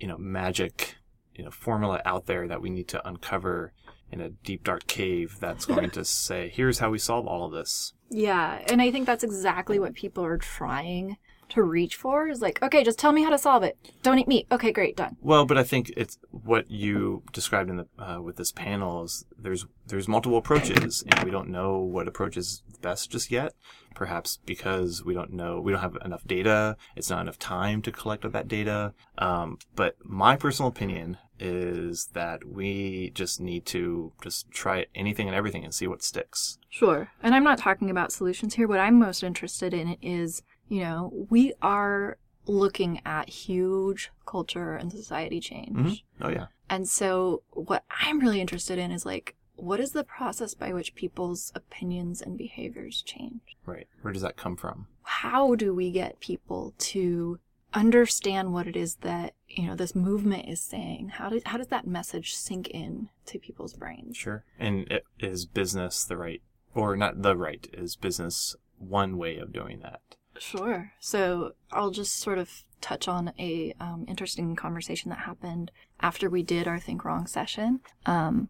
you 0.00 0.08
know 0.08 0.18
magic 0.18 0.96
you 1.34 1.44
know 1.44 1.50
formula 1.50 2.00
out 2.04 2.26
there 2.26 2.48
that 2.48 2.60
we 2.60 2.70
need 2.70 2.88
to 2.88 3.08
uncover 3.08 3.72
in 4.10 4.20
a 4.20 4.28
deep 4.28 4.64
dark 4.64 4.86
cave 4.86 5.36
that's 5.40 5.64
going 5.64 5.90
to 5.90 6.04
say 6.04 6.50
here's 6.54 6.78
how 6.78 6.90
we 6.90 6.98
solve 6.98 7.26
all 7.26 7.46
of 7.46 7.52
this. 7.52 7.94
yeah 8.10 8.62
and 8.68 8.82
i 8.82 8.90
think 8.90 9.06
that's 9.06 9.24
exactly 9.24 9.78
what 9.78 9.94
people 9.94 10.24
are 10.24 10.38
trying 10.38 11.16
to 11.52 11.62
reach 11.62 11.96
for 11.96 12.28
is 12.28 12.40
like 12.40 12.62
okay 12.62 12.82
just 12.82 12.98
tell 12.98 13.12
me 13.12 13.22
how 13.22 13.30
to 13.30 13.38
solve 13.38 13.62
it 13.62 13.76
don't 14.02 14.18
eat 14.18 14.28
meat 14.28 14.46
okay 14.50 14.72
great 14.72 14.96
done 14.96 15.16
Well, 15.20 15.44
but 15.44 15.58
I 15.58 15.64
think 15.64 15.92
it's 15.96 16.18
what 16.30 16.70
you 16.70 17.22
described 17.32 17.70
in 17.70 17.76
the 17.76 17.86
uh, 17.98 18.20
with 18.20 18.36
this 18.36 18.52
panel 18.52 19.04
is 19.04 19.24
there's 19.38 19.66
there's 19.86 20.08
multiple 20.08 20.38
approaches, 20.38 21.04
and 21.08 21.24
we 21.24 21.30
don't 21.30 21.48
know 21.48 21.78
what 21.78 22.08
approach 22.08 22.36
is 22.36 22.62
best 22.80 23.10
just 23.10 23.30
yet. 23.30 23.54
Perhaps 23.94 24.38
because 24.46 25.04
we 25.04 25.12
don't 25.12 25.32
know, 25.32 25.60
we 25.60 25.72
don't 25.72 25.80
have 25.80 25.98
enough 26.04 26.26
data. 26.26 26.76
It's 26.96 27.10
not 27.10 27.20
enough 27.20 27.38
time 27.38 27.82
to 27.82 27.92
collect 27.92 28.24
all 28.24 28.30
that 28.30 28.48
data. 28.48 28.94
Um, 29.18 29.58
but 29.76 29.96
my 30.02 30.36
personal 30.36 30.70
opinion 30.70 31.18
is 31.38 32.06
that 32.12 32.44
we 32.44 33.10
just 33.14 33.40
need 33.40 33.66
to 33.66 34.12
just 34.22 34.50
try 34.50 34.86
anything 34.94 35.26
and 35.26 35.36
everything 35.36 35.64
and 35.64 35.74
see 35.74 35.86
what 35.86 36.02
sticks. 36.02 36.58
Sure. 36.70 37.10
And 37.22 37.34
I'm 37.34 37.44
not 37.44 37.58
talking 37.58 37.90
about 37.90 38.12
solutions 38.12 38.54
here. 38.54 38.68
What 38.68 38.80
I'm 38.80 38.98
most 38.98 39.22
interested 39.22 39.74
in 39.74 39.96
is, 40.00 40.42
you 40.72 40.80
know, 40.80 41.26
we 41.28 41.52
are 41.60 42.16
looking 42.46 43.00
at 43.04 43.28
huge 43.28 44.10
culture 44.26 44.74
and 44.74 44.90
society 44.90 45.38
change. 45.38 45.76
Mhm. 45.76 46.02
Oh 46.22 46.28
yeah, 46.30 46.46
And 46.70 46.88
so 46.88 47.42
what 47.50 47.84
I'm 48.04 48.18
really 48.20 48.40
interested 48.40 48.78
in 48.78 48.90
is 48.90 49.04
like, 49.04 49.36
what 49.56 49.80
is 49.80 49.92
the 49.92 50.02
process 50.02 50.54
by 50.54 50.72
which 50.72 50.94
people's 50.94 51.52
opinions 51.54 52.22
and 52.22 52.38
behaviors 52.38 53.02
change? 53.02 53.42
right. 53.66 53.86
Where 54.00 54.12
does 54.12 54.22
that 54.22 54.36
come 54.36 54.56
from? 54.56 54.86
How 55.02 55.54
do 55.54 55.74
we 55.74 55.90
get 55.92 56.20
people 56.20 56.74
to 56.92 57.38
understand 57.74 58.52
what 58.52 58.66
it 58.66 58.76
is 58.76 58.96
that, 58.96 59.34
you 59.48 59.66
know, 59.66 59.74
this 59.76 59.94
movement 59.94 60.48
is 60.48 60.60
saying? 60.60 61.10
How 61.10 61.28
does, 61.28 61.42
how 61.44 61.58
does 61.58 61.68
that 61.68 61.86
message 61.86 62.34
sink 62.34 62.68
in 62.68 63.08
to 63.26 63.38
people's 63.38 63.74
brains? 63.74 64.16
Sure. 64.16 64.44
And 64.58 64.90
it, 64.90 65.04
is 65.20 65.44
business 65.46 66.04
the 66.04 66.16
right, 66.16 66.42
or 66.74 66.96
not 66.96 67.22
the 67.22 67.36
right? 67.36 67.68
Is 67.74 67.94
business 67.94 68.56
one 68.78 69.16
way 69.18 69.36
of 69.36 69.52
doing 69.52 69.80
that? 69.80 70.00
Sure. 70.42 70.92
So 70.98 71.52
I'll 71.70 71.92
just 71.92 72.18
sort 72.18 72.38
of 72.38 72.64
touch 72.80 73.06
on 73.06 73.32
a 73.38 73.72
um, 73.78 74.04
interesting 74.08 74.56
conversation 74.56 75.08
that 75.10 75.20
happened 75.20 75.70
after 76.00 76.28
we 76.28 76.42
did 76.42 76.66
our 76.66 76.80
Think 76.80 77.04
Wrong 77.04 77.28
session. 77.28 77.78
Um, 78.06 78.48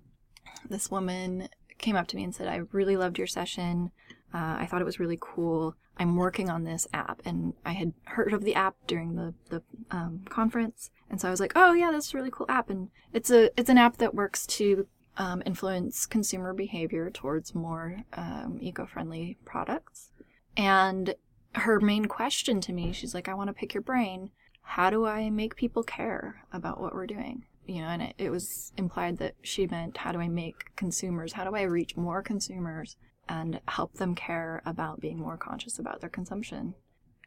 this 0.71 0.91
woman 0.91 1.49
came 1.77 1.95
up 1.95 2.07
to 2.09 2.17
me 2.17 2.25
and 2.25 2.35
said, 2.35 2.49
"I 2.49 2.63
really 2.73 2.97
loved 2.97 3.19
your 3.19 3.27
session. 3.27 3.91
Uh, 4.33 4.57
I 4.59 4.67
thought 4.67 4.81
it 4.81 4.87
was 4.87 4.99
really 4.99 5.19
cool. 5.21 5.77
I'm 5.99 6.17
working 6.17 6.49
on 6.49 6.65
this 6.65 6.89
app, 6.95 7.21
and 7.27 7.53
I 7.67 7.73
had 7.73 7.93
heard 8.05 8.33
of 8.33 8.43
the 8.43 8.55
app 8.55 8.75
during 8.87 9.17
the 9.17 9.35
the 9.51 9.63
um, 9.91 10.23
conference, 10.31 10.91
and 11.11 11.21
so 11.21 11.29
I 11.29 11.31
was 11.31 11.41
like, 11.41 11.53
oh 11.57 11.75
yeah, 11.75 11.91
that's 11.93 12.15
a 12.15 12.17
really 12.17 12.31
cool 12.33 12.47
app, 12.49 12.71
and 12.71 12.89
it's 13.13 13.31
a 13.31 13.51
it's 13.61 13.69
an 13.69 13.77
app 13.77 13.99
that 13.99 14.15
works 14.15 14.47
to 14.47 14.87
um, 15.19 15.43
influence 15.45 16.07
consumer 16.07 16.55
behavior 16.55 17.11
towards 17.11 17.55
more 17.55 18.05
um, 18.15 18.59
eco-friendly 18.63 19.37
products." 19.45 20.11
And 20.57 21.15
her 21.55 21.81
main 21.81 22.07
question 22.07 22.61
to 22.63 22.73
me, 22.73 22.93
she's 22.93 23.15
like, 23.15 23.29
I 23.29 23.35
want 23.35 23.49
to 23.49 23.55
pick 23.55 23.75
your 23.75 23.83
brain. 23.83 24.31
How 24.63 24.91
do 24.91 25.07
I 25.07 25.31
make 25.31 25.57
people 25.57 25.83
care 25.83 26.45
about 26.53 26.81
what 26.81 26.95
we're 26.95 27.07
doing? 27.07 27.45
You 27.67 27.83
know, 27.83 27.89
and 27.89 28.03
it, 28.03 28.15
it 28.19 28.31
was 28.31 28.73
implied 28.77 29.19
that 29.19 29.35
she 29.43 29.67
meant, 29.67 29.97
how 29.99 30.13
do 30.13 30.21
I 30.21 30.29
make 30.29 30.75
consumers, 30.77 31.35
how 31.35 31.45
do 31.45 31.55
I 31.55 31.63
reach 31.63 31.97
more 31.97 32.23
consumers 32.23 32.97
and 33.29 33.61
help 33.69 33.95
them 33.95 34.15
care 34.15 34.63
about 34.67 35.01
being 35.01 35.19
more 35.19 35.37
conscious 35.37 35.79
about 35.79 36.01
their 36.01 36.11
consumption? 36.11 36.75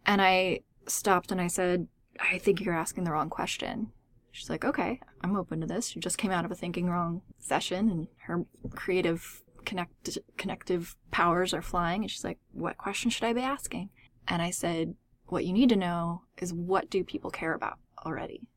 And 0.06 0.22
I 0.22 0.62
stopped 0.88 1.32
and 1.32 1.42
I 1.42 1.48
said, 1.48 1.88
I 2.20 2.38
think 2.38 2.62
you're 2.62 2.76
asking 2.76 3.04
the 3.04 3.12
wrong 3.12 3.30
question. 3.30 3.92
She's 4.32 4.50
like, 4.50 4.66
okay, 4.66 5.00
I'm 5.22 5.38
open 5.38 5.62
to 5.62 5.68
this. 5.68 5.88
She 5.88 6.00
just 6.00 6.18
came 6.18 6.32
out 6.32 6.46
of 6.46 6.52
a 6.52 6.56
thinking 6.56 6.90
wrong 6.90 7.22
session 7.40 7.90
and 7.90 8.08
her 8.24 8.46
creative 8.72 9.44
connect- 9.64 10.18
connective 10.38 10.96
powers 11.12 11.54
are 11.54 11.62
flying. 11.62 12.04
And 12.04 12.12
she's 12.12 12.24
like, 12.24 12.40
what 12.52 12.78
question 12.78 13.10
should 13.10 13.24
I 13.24 13.34
be 13.34 13.42
asking? 13.42 13.90
And 14.28 14.42
I 14.42 14.52
said, 14.52 14.96
what 15.28 15.46
you 15.46 15.54
need 15.54 15.70
to 15.70 15.76
know 15.76 16.24
is 16.38 16.54
what 16.54 16.90
do 16.90 17.04
people 17.04 17.32
care 17.32 17.54
about 17.54 17.80
already? 18.06 18.48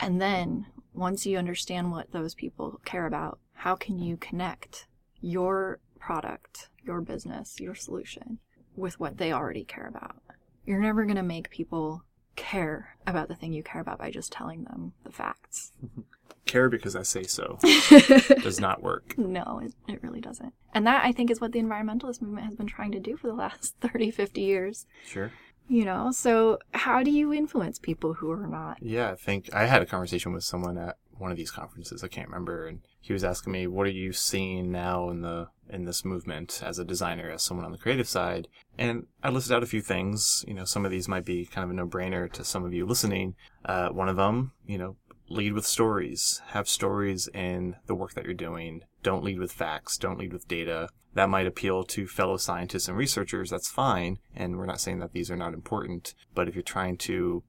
And 0.00 0.20
then 0.20 0.66
once 0.94 1.26
you 1.26 1.38
understand 1.38 1.90
what 1.90 2.12
those 2.12 2.34
people 2.34 2.80
care 2.84 3.06
about, 3.06 3.38
how 3.52 3.74
can 3.74 3.98
you 3.98 4.16
connect 4.16 4.86
your 5.20 5.80
product, 5.98 6.68
your 6.84 7.00
business, 7.00 7.58
your 7.60 7.74
solution 7.74 8.38
with 8.76 9.00
what 9.00 9.18
they 9.18 9.32
already 9.32 9.64
care 9.64 9.88
about. 9.88 10.16
You're 10.64 10.80
never 10.80 11.04
going 11.04 11.16
to 11.16 11.22
make 11.22 11.50
people 11.50 12.04
care 12.36 12.96
about 13.06 13.28
the 13.28 13.34
thing 13.34 13.52
you 13.52 13.62
care 13.62 13.80
about 13.80 13.98
by 13.98 14.10
just 14.10 14.30
telling 14.30 14.64
them 14.64 14.92
the 15.04 15.10
facts. 15.10 15.72
Care 16.46 16.70
because 16.70 16.96
I 16.96 17.02
say 17.02 17.24
so 17.24 17.58
does 18.42 18.60
not 18.60 18.82
work. 18.82 19.18
No, 19.18 19.60
it, 19.62 19.74
it 19.88 20.02
really 20.02 20.20
doesn't. 20.20 20.54
And 20.72 20.86
that, 20.86 21.04
I 21.04 21.12
think, 21.12 21.30
is 21.30 21.40
what 21.40 21.52
the 21.52 21.60
environmentalist 21.60 22.22
movement 22.22 22.46
has 22.46 22.54
been 22.54 22.66
trying 22.66 22.92
to 22.92 23.00
do 23.00 23.16
for 23.16 23.26
the 23.26 23.34
last 23.34 23.76
30, 23.80 24.10
50 24.10 24.40
years. 24.40 24.86
Sure. 25.04 25.32
You 25.68 25.84
know, 25.84 26.12
so 26.12 26.58
how 26.72 27.02
do 27.02 27.10
you 27.10 27.32
influence 27.32 27.78
people 27.78 28.14
who 28.14 28.30
are 28.30 28.46
not? 28.46 28.78
Yeah, 28.80 29.10
I 29.10 29.16
think 29.16 29.52
I 29.52 29.66
had 29.66 29.82
a 29.82 29.86
conversation 29.86 30.32
with 30.32 30.44
someone 30.44 30.78
at 30.78 30.96
one 31.18 31.32
of 31.32 31.36
these 31.36 31.50
conferences. 31.50 32.04
I 32.04 32.08
can't 32.08 32.28
remember, 32.28 32.68
and 32.68 32.82
he 33.00 33.12
was 33.12 33.24
asking 33.24 33.52
me, 33.52 33.66
"What 33.66 33.86
are 33.86 33.90
you 33.90 34.12
seeing 34.12 34.70
now 34.70 35.08
in 35.10 35.22
the 35.22 35.48
in 35.68 35.84
this 35.84 36.04
movement 36.04 36.62
as 36.64 36.78
a 36.78 36.84
designer, 36.84 37.30
as 37.30 37.42
someone 37.42 37.66
on 37.66 37.72
the 37.72 37.78
creative 37.78 38.08
side?" 38.08 38.46
And 38.78 39.06
I 39.24 39.30
listed 39.30 39.52
out 39.52 39.64
a 39.64 39.66
few 39.66 39.80
things. 39.80 40.44
You 40.46 40.54
know, 40.54 40.64
some 40.64 40.84
of 40.84 40.92
these 40.92 41.08
might 41.08 41.24
be 41.24 41.46
kind 41.46 41.64
of 41.64 41.70
a 41.70 41.74
no 41.74 41.86
brainer 41.86 42.30
to 42.32 42.44
some 42.44 42.64
of 42.64 42.72
you 42.72 42.86
listening. 42.86 43.34
Uh, 43.64 43.88
one 43.88 44.08
of 44.08 44.16
them, 44.16 44.52
you 44.66 44.78
know, 44.78 44.96
lead 45.28 45.52
with 45.52 45.66
stories. 45.66 46.40
Have 46.48 46.68
stories 46.68 47.28
in 47.28 47.76
the 47.86 47.94
work 47.94 48.14
that 48.14 48.24
you're 48.24 48.34
doing. 48.34 48.82
Don't 49.02 49.24
lead 49.24 49.38
with 49.38 49.52
facts. 49.52 49.98
Don't 49.98 50.18
lead 50.18 50.32
with 50.32 50.48
data. 50.48 50.88
That 51.14 51.30
might 51.30 51.46
appeal 51.46 51.84
to 51.84 52.06
fellow 52.06 52.36
scientists 52.36 52.88
and 52.88 52.96
researchers. 52.96 53.50
That's 53.50 53.70
fine. 53.70 54.18
And 54.34 54.56
we're 54.56 54.66
not 54.66 54.80
saying 54.80 54.98
that 55.00 55.12
these 55.12 55.30
are 55.30 55.36
not 55.36 55.54
important. 55.54 56.14
But 56.34 56.48
if 56.48 56.54
you're 56.54 56.62
trying 56.62 56.98
to 56.98 57.42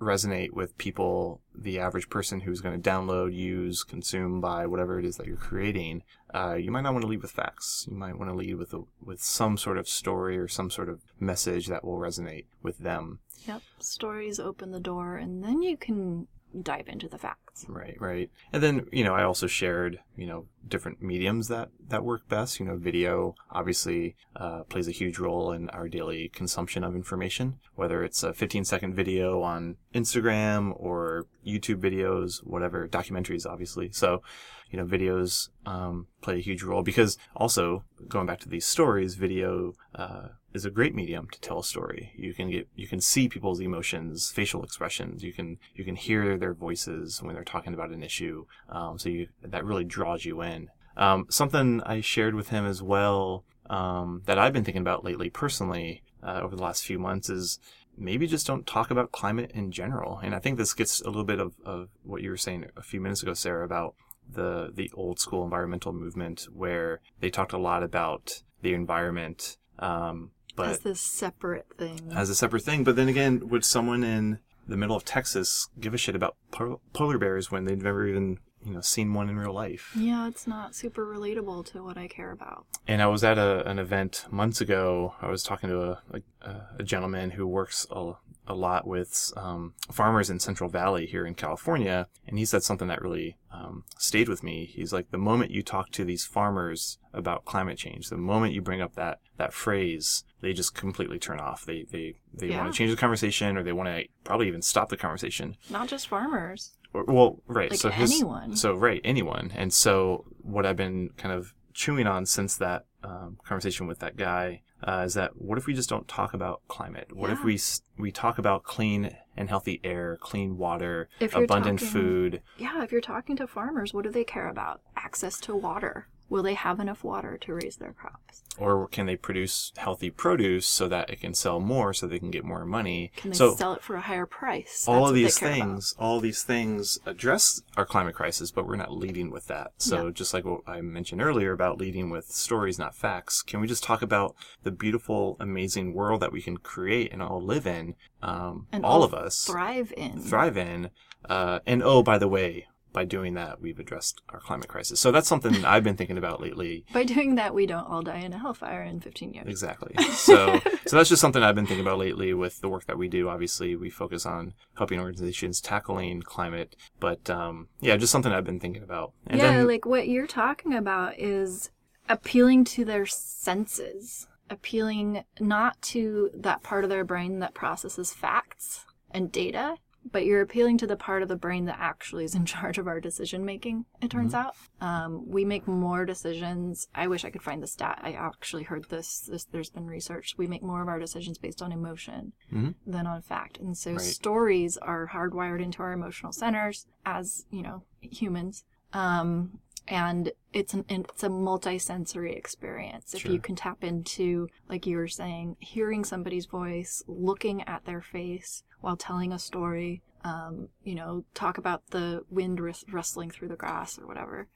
resonate 0.00 0.52
with 0.52 0.76
people, 0.76 1.40
the 1.54 1.78
average 1.78 2.10
person 2.10 2.40
who's 2.40 2.60
going 2.60 2.80
to 2.80 2.90
download, 2.90 3.32
use, 3.34 3.82
consume, 3.82 4.40
buy 4.40 4.66
whatever 4.66 4.98
it 4.98 5.04
is 5.04 5.16
that 5.16 5.26
you're 5.26 5.36
creating, 5.36 6.02
uh, 6.34 6.54
you 6.54 6.70
might 6.70 6.82
not 6.82 6.92
want 6.92 7.02
to 7.02 7.08
lead 7.08 7.22
with 7.22 7.30
facts. 7.30 7.86
You 7.90 7.96
might 7.96 8.18
want 8.18 8.30
to 8.30 8.36
lead 8.36 8.56
with 8.56 8.74
a, 8.74 8.82
with 9.02 9.22
some 9.22 9.56
sort 9.56 9.78
of 9.78 9.88
story 9.88 10.36
or 10.36 10.48
some 10.48 10.70
sort 10.70 10.88
of 10.88 11.00
message 11.18 11.68
that 11.68 11.84
will 11.84 11.98
resonate 11.98 12.46
with 12.62 12.78
them. 12.78 13.20
Yep, 13.46 13.62
stories 13.78 14.40
open 14.40 14.72
the 14.72 14.80
door, 14.80 15.16
and 15.16 15.44
then 15.44 15.62
you 15.62 15.76
can 15.76 16.26
dive 16.62 16.88
into 16.88 17.08
the 17.08 17.18
facts. 17.18 17.64
Right, 17.68 17.96
right. 18.00 18.30
And 18.52 18.62
then, 18.62 18.86
you 18.92 19.04
know, 19.04 19.14
I 19.14 19.24
also 19.24 19.46
shared, 19.46 20.00
you 20.16 20.26
know, 20.26 20.46
different 20.66 21.02
mediums 21.02 21.48
that, 21.48 21.70
that 21.88 22.04
work 22.04 22.28
best. 22.28 22.60
You 22.60 22.66
know, 22.66 22.76
video 22.76 23.34
obviously 23.50 24.16
uh, 24.36 24.64
plays 24.64 24.88
a 24.88 24.92
huge 24.92 25.18
role 25.18 25.52
in 25.52 25.68
our 25.70 25.88
daily 25.88 26.28
consumption 26.28 26.84
of 26.84 26.94
information, 26.94 27.58
whether 27.74 28.02
it's 28.04 28.22
a 28.22 28.32
15 28.32 28.64
second 28.64 28.94
video 28.94 29.42
on 29.42 29.76
Instagram 29.94 30.72
or 30.76 31.26
YouTube 31.46 31.80
videos, 31.80 32.38
whatever, 32.44 32.88
documentaries, 32.88 33.46
obviously. 33.46 33.90
So, 33.92 34.22
you 34.70 34.78
know, 34.78 34.86
videos 34.86 35.50
um, 35.66 36.08
play 36.20 36.36
a 36.36 36.42
huge 36.42 36.62
role 36.62 36.82
because 36.82 37.16
also 37.36 37.84
going 38.08 38.26
back 38.26 38.40
to 38.40 38.48
these 38.48 38.66
stories, 38.66 39.14
video 39.14 39.74
uh, 39.94 40.28
is 40.54 40.64
a 40.64 40.70
great 40.70 40.94
medium 40.94 41.28
to 41.30 41.40
tell 41.40 41.58
a 41.58 41.64
story. 41.64 42.12
You 42.16 42.32
can 42.32 42.50
get, 42.50 42.68
you 42.76 42.86
can 42.86 43.00
see 43.00 43.28
people's 43.28 43.60
emotions, 43.60 44.30
facial 44.30 44.62
expressions. 44.62 45.24
You 45.24 45.32
can, 45.32 45.58
you 45.74 45.84
can 45.84 45.96
hear 45.96 46.38
their 46.38 46.54
voices 46.54 47.20
when 47.20 47.34
they're 47.34 47.44
talking 47.44 47.74
about 47.74 47.90
an 47.90 48.02
issue. 48.02 48.46
Um, 48.68 48.98
so 48.98 49.08
you, 49.08 49.28
that 49.42 49.64
really 49.64 49.84
draws 49.84 50.24
you 50.24 50.40
in. 50.42 50.70
Um, 50.96 51.26
something 51.28 51.82
I 51.82 52.00
shared 52.00 52.36
with 52.36 52.50
him 52.50 52.64
as 52.64 52.80
well 52.80 53.44
um, 53.68 54.22
that 54.26 54.38
I've 54.38 54.52
been 54.52 54.64
thinking 54.64 54.82
about 54.82 55.04
lately 55.04 55.28
personally 55.28 56.02
uh, 56.22 56.40
over 56.40 56.54
the 56.54 56.62
last 56.62 56.84
few 56.84 57.00
months 57.00 57.28
is 57.28 57.58
maybe 57.96 58.26
just 58.26 58.46
don't 58.46 58.66
talk 58.66 58.90
about 58.90 59.10
climate 59.10 59.50
in 59.54 59.72
general. 59.72 60.20
And 60.22 60.34
I 60.34 60.38
think 60.38 60.56
this 60.56 60.72
gets 60.72 61.00
a 61.00 61.06
little 61.06 61.24
bit 61.24 61.40
of, 61.40 61.54
of 61.64 61.88
what 62.04 62.22
you 62.22 62.30
were 62.30 62.36
saying 62.36 62.66
a 62.76 62.82
few 62.82 63.00
minutes 63.00 63.22
ago, 63.22 63.34
Sarah, 63.34 63.64
about 63.64 63.94
the 64.26 64.70
the 64.74 64.90
old 64.94 65.20
school 65.20 65.44
environmental 65.44 65.92
movement 65.92 66.48
where 66.52 67.00
they 67.20 67.28
talked 67.28 67.52
a 67.52 67.58
lot 67.58 67.82
about 67.82 68.42
the 68.62 68.72
environment 68.72 69.58
um, 69.78 70.30
but 70.56 70.68
as 70.68 70.78
this 70.80 71.00
separate 71.00 71.66
thing. 71.76 72.12
as 72.14 72.30
a 72.30 72.34
separate 72.34 72.62
thing. 72.62 72.84
But 72.84 72.96
then 72.96 73.08
again, 73.08 73.48
would 73.48 73.64
someone 73.64 74.04
in 74.04 74.38
the 74.66 74.76
middle 74.76 74.96
of 74.96 75.04
Texas 75.04 75.68
give 75.78 75.94
a 75.94 75.98
shit 75.98 76.16
about 76.16 76.36
po- 76.50 76.80
polar 76.92 77.18
bears 77.18 77.50
when 77.50 77.64
they've 77.64 77.80
never 77.80 78.06
even 78.06 78.38
you 78.64 78.72
know 78.72 78.80
seen 78.80 79.12
one 79.12 79.28
in 79.28 79.36
real 79.36 79.52
life? 79.52 79.92
yeah, 79.96 80.26
it's 80.26 80.46
not 80.46 80.74
super 80.74 81.04
relatable 81.04 81.66
to 81.72 81.82
what 81.82 81.98
I 81.98 82.08
care 82.08 82.30
about. 82.30 82.66
And 82.86 83.02
I 83.02 83.06
was 83.06 83.24
at 83.24 83.38
a, 83.38 83.68
an 83.68 83.78
event 83.78 84.26
months 84.30 84.60
ago. 84.60 85.14
I 85.20 85.28
was 85.28 85.42
talking 85.42 85.68
to 85.70 85.82
a, 85.82 86.02
a, 86.42 86.66
a 86.78 86.82
gentleman 86.82 87.30
who 87.32 87.46
works 87.46 87.86
a, 87.90 88.12
a 88.46 88.54
lot 88.54 88.86
with 88.86 89.32
um, 89.36 89.74
farmers 89.90 90.30
in 90.30 90.38
Central 90.38 90.68
Valley 90.70 91.06
here 91.06 91.26
in 91.26 91.34
California, 91.34 92.08
and 92.26 92.38
he 92.38 92.44
said 92.44 92.62
something 92.62 92.88
that 92.88 93.02
really 93.02 93.36
um, 93.52 93.84
stayed 93.98 94.28
with 94.28 94.42
me. 94.42 94.66
He's 94.66 94.92
like, 94.92 95.10
the 95.10 95.18
moment 95.18 95.50
you 95.50 95.62
talk 95.62 95.90
to 95.92 96.04
these 96.04 96.24
farmers 96.24 96.98
about 97.12 97.44
climate 97.44 97.78
change, 97.78 98.08
the 98.08 98.16
moment 98.16 98.52
you 98.52 98.60
bring 98.60 98.82
up 98.82 98.94
that 98.96 99.20
that 99.36 99.52
phrase, 99.52 100.24
they 100.44 100.52
just 100.52 100.74
completely 100.74 101.18
turn 101.18 101.40
off. 101.40 101.64
They 101.64 101.84
they 101.90 102.14
they 102.32 102.48
Yeah. 102.48 102.58
want 102.58 102.72
to 102.72 102.76
change 102.78 102.90
the 102.90 102.96
conversation, 102.96 103.56
or 103.56 103.62
they 103.62 103.72
want 103.72 103.88
to 103.88 104.04
probably 104.24 104.46
even 104.48 104.62
stop 104.62 104.88
the 104.90 104.96
conversation. 104.96 105.56
Not 105.70 105.88
just 105.88 106.06
farmers. 106.08 106.76
Or- 106.92 107.04
Well, 107.04 107.42
right. 107.48 107.70
Like 107.70 107.80
so 107.80 107.90
his, 107.90 108.12
anyone. 108.12 108.56
So 108.56 108.74
right, 108.74 109.00
anyone. 109.04 109.50
And 109.56 109.72
so 109.72 110.26
what 110.40 110.64
I've 110.66 110.76
been 110.76 111.10
kind 111.16 111.34
of 111.34 111.52
chewing 111.72 112.06
on 112.06 112.24
since 112.26 112.56
that 112.58 112.84
um, 113.02 113.36
conversation 113.44 113.86
with 113.88 113.98
that 113.98 114.16
guy 114.16 114.62
uh, 114.86 115.02
is 115.04 115.14
that 115.14 115.36
what 115.36 115.58
if 115.58 115.66
we 115.66 115.74
just 115.74 115.88
don't 115.88 116.06
talk 116.06 116.34
about 116.34 116.60
climate? 116.68 117.08
What 117.14 117.30
if 117.30 117.42
we 117.42 117.58
we 117.98 118.12
talk 118.12 118.38
about 118.38 118.62
clean 118.62 119.16
and 119.36 119.48
healthy 119.48 119.80
air, 119.82 120.16
clean 120.20 120.56
water, 120.56 121.08
abundant 121.20 121.80
talking- 121.80 121.88
food? 121.88 122.42
Yeah, 122.58 122.82
if 122.84 122.92
you're 122.92 123.00
talking 123.00 123.34
to 123.36 123.46
farmers, 123.46 123.92
what 123.92 124.04
do 124.04 124.10
they 124.10 124.24
care 124.24 124.48
about? 124.48 124.82
Access 124.96 125.40
to 125.40 125.56
water. 125.56 126.08
Will 126.28 126.42
they 126.42 126.54
have 126.54 126.80
enough 126.80 127.04
water 127.04 127.38
to 127.42 127.54
raise 127.54 127.76
their 127.76 127.92
crops? 127.92 128.42
Or 128.58 128.88
can 128.88 129.06
they 129.06 129.16
produce 129.16 129.72
healthy 129.76 130.10
produce 130.10 130.66
so 130.66 130.88
that 130.88 131.10
it 131.10 131.20
can 131.20 131.34
sell 131.34 131.60
more, 131.60 131.92
so 131.92 132.06
they 132.06 132.18
can 132.18 132.30
get 132.30 132.44
more 132.44 132.64
money? 132.64 133.12
Can 133.16 133.30
they 133.30 133.36
so 133.36 133.54
sell 133.54 133.74
it 133.74 133.82
for 133.82 133.96
a 133.96 134.00
higher 134.00 134.26
price? 134.26 134.86
all 134.88 135.08
of 135.08 135.14
these 135.14 135.36
care 135.38 135.48
about. 135.50 135.58
things, 135.58 135.94
all 135.98 136.20
these 136.20 136.42
things 136.42 136.98
address 137.04 137.62
our 137.76 137.84
climate 137.84 138.14
crisis, 138.14 138.50
but 138.50 138.66
we're 138.66 138.76
not 138.76 138.92
leading 138.92 139.30
with 139.30 139.46
that. 139.48 139.72
So 139.78 140.10
just 140.10 140.32
like 140.32 140.44
what 140.44 140.60
I 140.66 140.80
mentioned 140.80 141.20
earlier 141.20 141.52
about 141.52 141.78
leading 141.78 142.10
with 142.10 142.26
stories, 142.26 142.78
not 142.78 142.94
facts, 142.94 143.42
can 143.42 143.60
we 143.60 143.66
just 143.66 143.82
talk 143.84 144.00
about 144.02 144.34
the 144.62 144.70
beautiful, 144.70 145.36
amazing 145.40 145.92
world 145.94 146.20
that 146.22 146.32
we 146.32 146.40
can 146.40 146.56
create 146.56 147.12
and 147.12 147.22
all 147.22 147.42
live 147.42 147.66
in, 147.66 147.96
um, 148.22 148.66
And 148.72 148.84
all 148.84 148.94
all 148.94 149.02
of 149.02 149.12
us 149.12 149.44
Thrive 149.44 149.92
in. 149.96 150.20
thrive 150.20 150.56
in? 150.56 150.90
Uh, 151.28 151.58
and 151.66 151.82
oh, 151.82 152.02
by 152.02 152.16
the 152.18 152.28
way, 152.28 152.66
by 152.94 153.04
doing 153.04 153.34
that, 153.34 153.60
we've 153.60 153.78
addressed 153.78 154.22
our 154.30 154.38
climate 154.38 154.68
crisis. 154.68 155.00
So 155.00 155.10
that's 155.10 155.28
something 155.28 155.64
I've 155.64 155.82
been 155.82 155.96
thinking 155.96 156.16
about 156.16 156.40
lately. 156.40 156.86
By 156.92 157.02
doing 157.02 157.34
that, 157.34 157.52
we 157.52 157.66
don't 157.66 157.84
all 157.84 158.02
die 158.02 158.20
in 158.20 158.32
a 158.32 158.38
hellfire 158.38 158.84
in 158.84 159.00
15 159.00 159.34
years. 159.34 159.46
Exactly. 159.46 159.94
So, 160.14 160.60
so 160.86 160.96
that's 160.96 161.08
just 161.08 161.20
something 161.20 161.42
I've 161.42 161.56
been 161.56 161.66
thinking 161.66 161.84
about 161.84 161.98
lately 161.98 162.32
with 162.32 162.60
the 162.60 162.68
work 162.68 162.86
that 162.86 162.96
we 162.96 163.08
do. 163.08 163.28
Obviously, 163.28 163.74
we 163.74 163.90
focus 163.90 164.24
on 164.24 164.54
helping 164.76 165.00
organizations 165.00 165.60
tackling 165.60 166.22
climate, 166.22 166.76
but 167.00 167.28
um, 167.28 167.68
yeah, 167.80 167.96
just 167.96 168.12
something 168.12 168.32
I've 168.32 168.44
been 168.44 168.60
thinking 168.60 168.82
about. 168.82 169.12
And 169.26 169.40
yeah, 169.40 169.50
then, 169.50 169.66
like 169.66 169.84
what 169.84 170.08
you're 170.08 170.28
talking 170.28 170.72
about 170.72 171.18
is 171.18 171.70
appealing 172.08 172.64
to 172.64 172.84
their 172.84 173.06
senses, 173.06 174.28
appealing 174.48 175.24
not 175.40 175.82
to 175.82 176.30
that 176.32 176.62
part 176.62 176.84
of 176.84 176.90
their 176.90 177.04
brain 177.04 177.40
that 177.40 177.54
processes 177.54 178.14
facts 178.14 178.84
and 179.10 179.32
data, 179.32 179.76
but 180.10 180.24
you're 180.26 180.40
appealing 180.42 180.78
to 180.78 180.86
the 180.86 180.96
part 180.96 181.22
of 181.22 181.28
the 181.28 181.36
brain 181.36 181.64
that 181.66 181.78
actually 181.78 182.24
is 182.24 182.34
in 182.34 182.44
charge 182.54 182.78
of 182.78 182.86
our 182.86 183.00
decision 183.00 183.44
making, 183.44 183.84
it 184.02 184.10
turns 184.10 184.34
out. 184.34 184.54
Um, 184.80 185.28
we 185.28 185.44
make 185.44 185.66
more 185.66 186.04
decisions. 186.04 186.88
I 186.94 187.06
wish 187.06 187.24
I 187.24 187.30
could 187.30 187.42
find 187.42 187.62
the 187.62 187.66
stat. 187.66 188.00
I 188.02 188.12
actually 188.12 188.64
heard 188.64 188.88
this, 188.90 189.20
this 189.20 189.44
there's 189.44 189.70
been 189.70 189.86
research. 189.86 190.34
We 190.36 190.46
make 190.46 190.62
more 190.62 190.82
of 190.82 190.88
our 190.88 190.98
decisions 190.98 191.38
based 191.38 191.62
on 191.62 191.72
emotion 191.72 192.32
Mhm. 192.52 192.74
than 192.86 193.06
on 193.06 193.22
fact. 193.22 193.58
And 193.58 193.76
so 193.76 193.92
Right. 193.92 194.00
stories 194.00 194.76
are 194.76 195.08
hardwired 195.12 195.62
into 195.62 195.82
our 195.82 195.92
emotional 195.92 196.32
centers 196.32 196.86
as, 197.06 197.46
you 197.50 197.62
know, 197.62 197.82
humans. 198.00 198.64
Um, 198.92 199.58
and 199.88 200.32
it's 200.52 200.72
an 200.74 200.84
it's 200.88 201.22
a 201.22 201.28
multi-sensory 201.28 202.34
experience 202.34 203.14
if 203.14 203.22
Sure. 203.22 203.32
you 203.32 203.38
can 203.38 203.54
tap 203.56 203.84
into 203.84 204.48
like 204.68 204.86
you 204.86 204.96
were 204.96 205.08
saying 205.08 205.56
hearing 205.58 206.04
somebody's 206.04 206.46
voice 206.46 207.02
looking 207.06 207.62
at 207.62 207.84
their 207.84 208.00
face 208.00 208.62
while 208.80 208.96
telling 208.96 209.32
a 209.32 209.38
story 209.38 210.02
um, 210.24 210.68
you 210.82 210.94
know 210.94 211.24
talk 211.34 211.58
about 211.58 211.86
the 211.90 212.24
wind 212.30 212.58
rus- 212.60 212.84
rustling 212.90 213.30
through 213.30 213.48
the 213.48 213.56
grass 213.56 213.98
or 213.98 214.06
whatever 214.06 214.48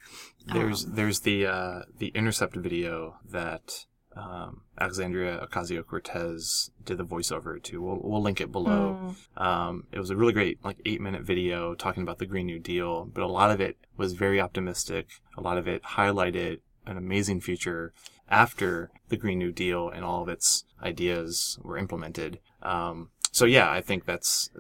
there's 0.47 0.85
um, 0.87 0.93
there's 0.95 1.21
the 1.21 1.47
uh, 1.47 1.83
the 1.99 2.09
intercept 2.09 2.57
video 2.57 3.17
that 3.29 3.85
um, 4.19 4.63
Alexandria 4.81 5.47
Ocasio 5.47 5.87
Cortez 5.87 6.71
did 6.85 6.99
the 6.99 7.05
voiceover 7.05 7.63
to. 7.63 7.81
We'll, 7.81 8.01
we'll 8.03 8.23
link 8.23 8.41
it 8.41 8.51
below. 8.51 9.15
Mm. 9.37 9.43
Um, 9.43 9.87
it 9.93 9.99
was 10.01 10.11
a 10.11 10.17
really 10.17 10.33
great, 10.33 10.65
like 10.65 10.79
eight 10.85 11.01
minute 11.01 11.23
video 11.23 11.75
talking 11.75 12.03
about 12.03 12.19
the 12.19 12.27
Green 12.27 12.47
New 12.47 12.59
Deal, 12.59 13.05
but 13.05 13.23
a 13.23 13.29
lot 13.29 13.53
of 13.53 13.61
it 13.61 13.77
was 13.97 14.15
very 14.15 14.41
optimistic. 14.41 15.09
A 15.37 15.41
lot 15.41 15.57
of 15.57 15.69
it 15.69 15.83
highlighted 15.83 16.59
an 16.85 16.97
amazing 16.97 17.41
future 17.41 17.93
after 18.29 18.91
the 19.09 19.17
Green 19.17 19.39
New 19.39 19.53
Deal 19.53 19.89
and 19.89 20.05
all 20.05 20.23
of 20.23 20.29
its 20.29 20.65
ideas 20.83 21.59
were 21.63 21.79
implemented. 21.79 22.41
Um, 22.63 23.11
so 23.31 23.45
yeah, 23.45 23.71
I 23.71 23.81
think 23.81 24.05
that's 24.05 24.51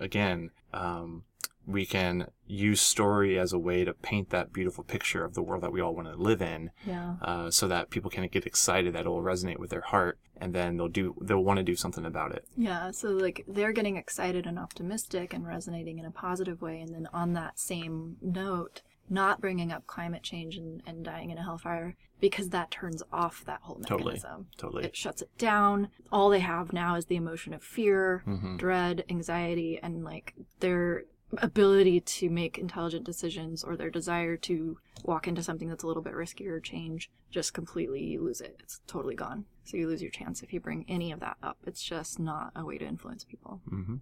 again, 0.00 0.50
um, 0.74 1.22
we 1.68 1.84
can 1.84 2.28
use 2.46 2.80
story 2.80 3.38
as 3.38 3.52
a 3.52 3.58
way 3.58 3.84
to 3.84 3.92
paint 3.92 4.30
that 4.30 4.52
beautiful 4.54 4.82
picture 4.82 5.22
of 5.22 5.34
the 5.34 5.42
world 5.42 5.62
that 5.62 5.70
we 5.70 5.82
all 5.82 5.94
want 5.94 6.08
to 6.08 6.16
live 6.16 6.40
in, 6.40 6.70
Yeah. 6.86 7.16
uh, 7.20 7.50
so 7.50 7.68
that 7.68 7.90
people 7.90 8.10
can 8.10 8.26
get 8.28 8.46
excited 8.46 8.94
that 8.94 9.04
it 9.04 9.08
will 9.08 9.22
resonate 9.22 9.58
with 9.58 9.68
their 9.68 9.82
heart, 9.82 10.18
and 10.40 10.54
then 10.54 10.78
they'll 10.78 10.88
do 10.88 11.14
they'll 11.20 11.44
want 11.44 11.58
to 11.58 11.62
do 11.62 11.76
something 11.76 12.06
about 12.06 12.32
it. 12.32 12.46
Yeah, 12.56 12.90
so 12.90 13.10
like 13.10 13.44
they're 13.46 13.72
getting 13.72 13.96
excited 13.98 14.46
and 14.46 14.58
optimistic 14.58 15.34
and 15.34 15.46
resonating 15.46 15.98
in 15.98 16.06
a 16.06 16.10
positive 16.10 16.62
way, 16.62 16.80
and 16.80 16.94
then 16.94 17.06
on 17.12 17.34
that 17.34 17.58
same 17.58 18.16
note, 18.22 18.80
not 19.10 19.40
bringing 19.42 19.70
up 19.70 19.86
climate 19.86 20.22
change 20.22 20.56
and, 20.56 20.82
and 20.86 21.04
dying 21.04 21.28
in 21.30 21.36
a 21.38 21.42
hellfire 21.42 21.96
because 22.20 22.48
that 22.48 22.70
turns 22.70 23.02
off 23.12 23.44
that 23.44 23.60
whole 23.62 23.78
mechanism. 23.78 24.46
Totally. 24.56 24.56
totally. 24.56 24.84
It 24.86 24.96
shuts 24.96 25.22
it 25.22 25.30
down. 25.38 25.88
All 26.10 26.30
they 26.30 26.40
have 26.40 26.72
now 26.72 26.96
is 26.96 27.06
the 27.06 27.16
emotion 27.16 27.52
of 27.52 27.62
fear, 27.62 28.22
hmm 28.24 28.56
dread, 28.56 29.04
anxiety, 29.10 29.78
and 29.82 30.02
like 30.02 30.34
their 30.60 31.04
ability 31.36 32.00
to 32.00 32.30
make 32.30 32.58
intelligent 32.58 33.04
decisions 33.04 33.62
or 33.62 33.76
their 33.76 33.90
desire 33.90 34.36
to 34.36 34.78
walk 35.04 35.28
into 35.28 35.42
something 35.42 35.68
that's 35.68 35.84
a 35.84 35.86
little 35.86 36.02
bit 36.02 36.14
riskier 36.14 36.52
or 36.52 36.60
change 36.60 37.10
just 37.30 37.52
completely 37.52 38.16
lose 38.18 38.40
it. 38.40 38.56
It's 38.60 38.80
totally 38.86 39.14
gone. 39.14 39.44
So 39.64 39.76
you 39.76 39.86
lose 39.86 40.00
your 40.00 40.10
chance 40.10 40.42
if 40.42 40.52
you 40.52 40.60
bring 40.60 40.84
any 40.88 41.12
of 41.12 41.20
that 41.20 41.36
up. 41.42 41.58
It's 41.66 41.82
just 41.82 42.18
not 42.18 42.52
a 42.56 42.64
way 42.64 42.78
to 42.78 42.86
influence 42.86 43.24
people. 43.24 43.60
hmm 43.68 43.96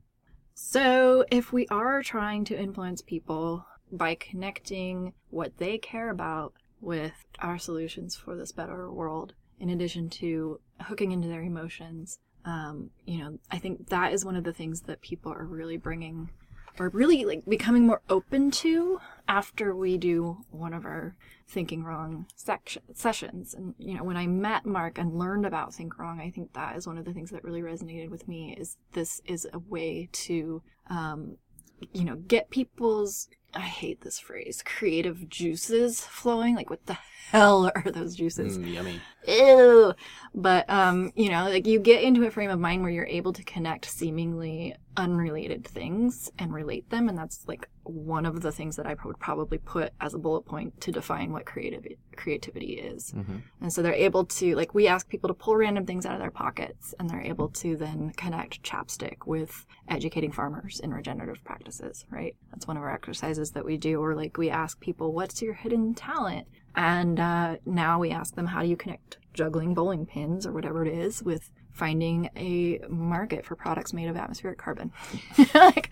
So 0.54 1.24
if 1.30 1.52
we 1.52 1.66
are 1.68 2.02
trying 2.02 2.44
to 2.44 2.58
influence 2.58 3.02
people 3.02 3.66
by 3.90 4.14
connecting 4.14 5.12
what 5.30 5.58
they 5.58 5.78
care 5.78 6.10
about 6.10 6.54
with 6.80 7.24
our 7.40 7.58
solutions 7.58 8.14
for 8.14 8.36
this 8.36 8.52
better 8.52 8.90
world, 8.92 9.34
in 9.58 9.70
addition 9.70 10.08
to 10.10 10.60
hooking 10.82 11.12
into 11.12 11.28
their 11.28 11.42
emotions, 11.42 12.18
um, 12.44 12.90
you 13.06 13.18
know, 13.18 13.38
I 13.50 13.58
think 13.58 13.88
that 13.88 14.12
is 14.12 14.24
one 14.24 14.36
of 14.36 14.44
the 14.44 14.52
things 14.52 14.82
that 14.82 15.00
people 15.00 15.32
are 15.32 15.44
really 15.44 15.78
bringing 15.78 16.30
or 16.78 16.88
really 16.90 17.24
like 17.24 17.44
becoming 17.46 17.86
more 17.86 18.02
open 18.08 18.50
to 18.50 19.00
after 19.28 19.74
we 19.74 19.98
do 19.98 20.38
one 20.50 20.72
of 20.72 20.84
our 20.84 21.16
thinking 21.48 21.84
wrong 21.84 22.26
section, 22.34 22.82
sessions. 22.94 23.54
And 23.54 23.74
you 23.78 23.94
know 23.94 24.04
when 24.04 24.16
i 24.16 24.26
met 24.26 24.66
Marc 24.66 24.98
and 24.98 25.18
learned 25.18 25.46
about 25.46 25.74
think 25.74 25.98
wrong 25.98 26.20
i 26.20 26.30
think 26.30 26.52
that 26.52 26.76
is 26.76 26.86
one 26.86 26.98
of 26.98 27.04
the 27.04 27.12
things 27.12 27.30
that 27.30 27.44
really 27.44 27.62
resonated 27.62 28.10
with 28.10 28.26
me 28.28 28.54
is 28.58 28.76
this 28.92 29.20
is 29.26 29.46
a 29.52 29.58
way 29.58 30.08
to 30.12 30.62
um, 30.90 31.36
you 31.92 32.04
know 32.04 32.16
get 32.16 32.50
people's 32.50 33.28
i 33.56 33.60
hate 33.60 34.00
this 34.02 34.18
phrase 34.18 34.62
creative 34.64 35.28
juices 35.28 36.00
flowing 36.00 36.54
like 36.54 36.70
what 36.70 36.84
the 36.86 36.96
hell 37.30 37.70
are 37.74 37.90
those 37.90 38.14
juices 38.14 38.58
Mm, 38.58 38.72
yummy. 38.74 39.02
ew. 39.26 39.94
But 40.34 40.68
um, 40.70 41.12
you 41.16 41.30
know, 41.30 41.44
like 41.44 41.66
you 41.66 41.80
get 41.80 42.02
into 42.02 42.24
a 42.26 42.30
frame 42.30 42.50
of 42.50 42.60
mind 42.60 42.82
where 42.82 42.90
you're 42.90 43.06
able 43.06 43.32
to 43.32 43.42
connect 43.44 43.86
seemingly 43.86 44.74
unrelated 44.96 45.66
things 45.66 46.30
and 46.38 46.52
relate 46.54 46.88
them, 46.90 47.08
and 47.08 47.18
that's 47.18 47.46
like 47.48 47.68
one 47.90 48.26
of 48.26 48.42
the 48.42 48.52
things 48.52 48.76
that 48.76 48.86
I 48.86 48.96
would 49.04 49.18
probably 49.18 49.58
put 49.58 49.92
as 50.00 50.14
a 50.14 50.18
bullet 50.18 50.42
point 50.42 50.80
to 50.82 50.92
define 50.92 51.32
what 51.32 51.46
creative 51.46 51.86
creativity 52.16 52.74
is. 52.74 53.12
hmm 53.12 53.38
And 53.60 53.72
so 53.72 53.82
they're 53.82 53.92
able 53.94 54.24
to 54.24 54.54
like 54.54 54.74
we 54.74 54.86
ask 54.86 55.08
people 55.08 55.28
to 55.28 55.34
pull 55.34 55.56
random 55.56 55.86
things 55.86 56.06
out 56.06 56.14
of 56.14 56.20
their 56.20 56.30
pockets, 56.30 56.94
and 56.98 57.08
they're 57.08 57.20
able 57.20 57.48
to 57.48 57.76
then 57.76 58.12
connect 58.16 58.62
chapstick 58.62 59.26
with 59.26 59.66
educating 59.88 60.32
farmers 60.32 60.80
in 60.80 60.92
regenerative 60.92 61.42
practices. 61.44 62.04
Right? 62.10 62.36
That's 62.50 62.66
one 62.66 62.76
of 62.76 62.82
our 62.82 62.92
exercises 62.92 63.52
that 63.52 63.64
we 63.64 63.76
do. 63.76 64.00
Or 64.00 64.14
like 64.14 64.36
we 64.36 64.50
ask 64.50 64.80
people, 64.80 65.12
"What's 65.12 65.42
your 65.42 65.54
hidden 65.54 65.94
talent?" 65.94 66.46
And 66.76 67.18
uh, 67.18 67.56
now 67.64 67.98
we 67.98 68.10
ask 68.10 68.34
them, 68.34 68.46
how 68.46 68.60
do 68.62 68.68
you 68.68 68.76
connect 68.76 69.16
juggling 69.32 69.72
bowling 69.74 70.04
pins 70.04 70.46
or 70.46 70.52
whatever 70.52 70.84
it 70.84 70.92
is 70.92 71.22
with 71.22 71.50
finding 71.72 72.28
a 72.36 72.80
market 72.88 73.44
for 73.46 73.56
products 73.56 73.94
made 73.94 74.08
of 74.08 74.16
atmospheric 74.16 74.58
carbon? 74.58 74.92
like, 75.54 75.90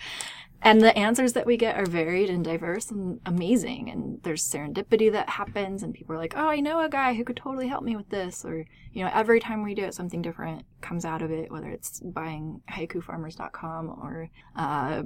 and 0.65 0.81
the 0.81 0.97
answers 0.99 1.35
that 1.35 1.47
we 1.47 1.57
get 1.57 1.77
are 1.77 1.87
varied 1.87 2.31
and 2.31 2.45
diverse 2.45 2.91
and 2.91 3.21
amazing. 3.27 3.91
And 3.91 4.21
there's 4.23 4.49
serendipity 4.49 5.13
that 5.13 5.29
happens, 5.29 5.83
and 5.83 5.95
people 5.95 6.15
are 6.15 6.19
like, 6.19 6.35
oh, 6.37 6.49
I 6.49 6.61
know 6.61 6.81
a 6.81 6.89
guy 6.89 7.15
who 7.15 7.23
could 7.23 7.37
totally 7.37 7.69
help 7.69 7.85
me 7.85 7.95
with 7.95 8.09
this. 8.09 8.45
Or, 8.45 8.65
you 8.93 9.05
know, 9.05 9.11
every 9.13 9.41
time 9.41 9.63
we 9.63 9.75
do 9.75 9.85
it, 9.85 9.95
something 9.95 10.23
different 10.23 10.65
comes 10.81 11.05
out 11.05 11.23
of 11.23 11.31
it, 11.31 11.53
whether 11.53 11.69
it's 11.69 12.01
buying 12.01 12.63
haikufarmers.com 12.71 13.89
or 13.91 14.31
uh, 14.57 15.03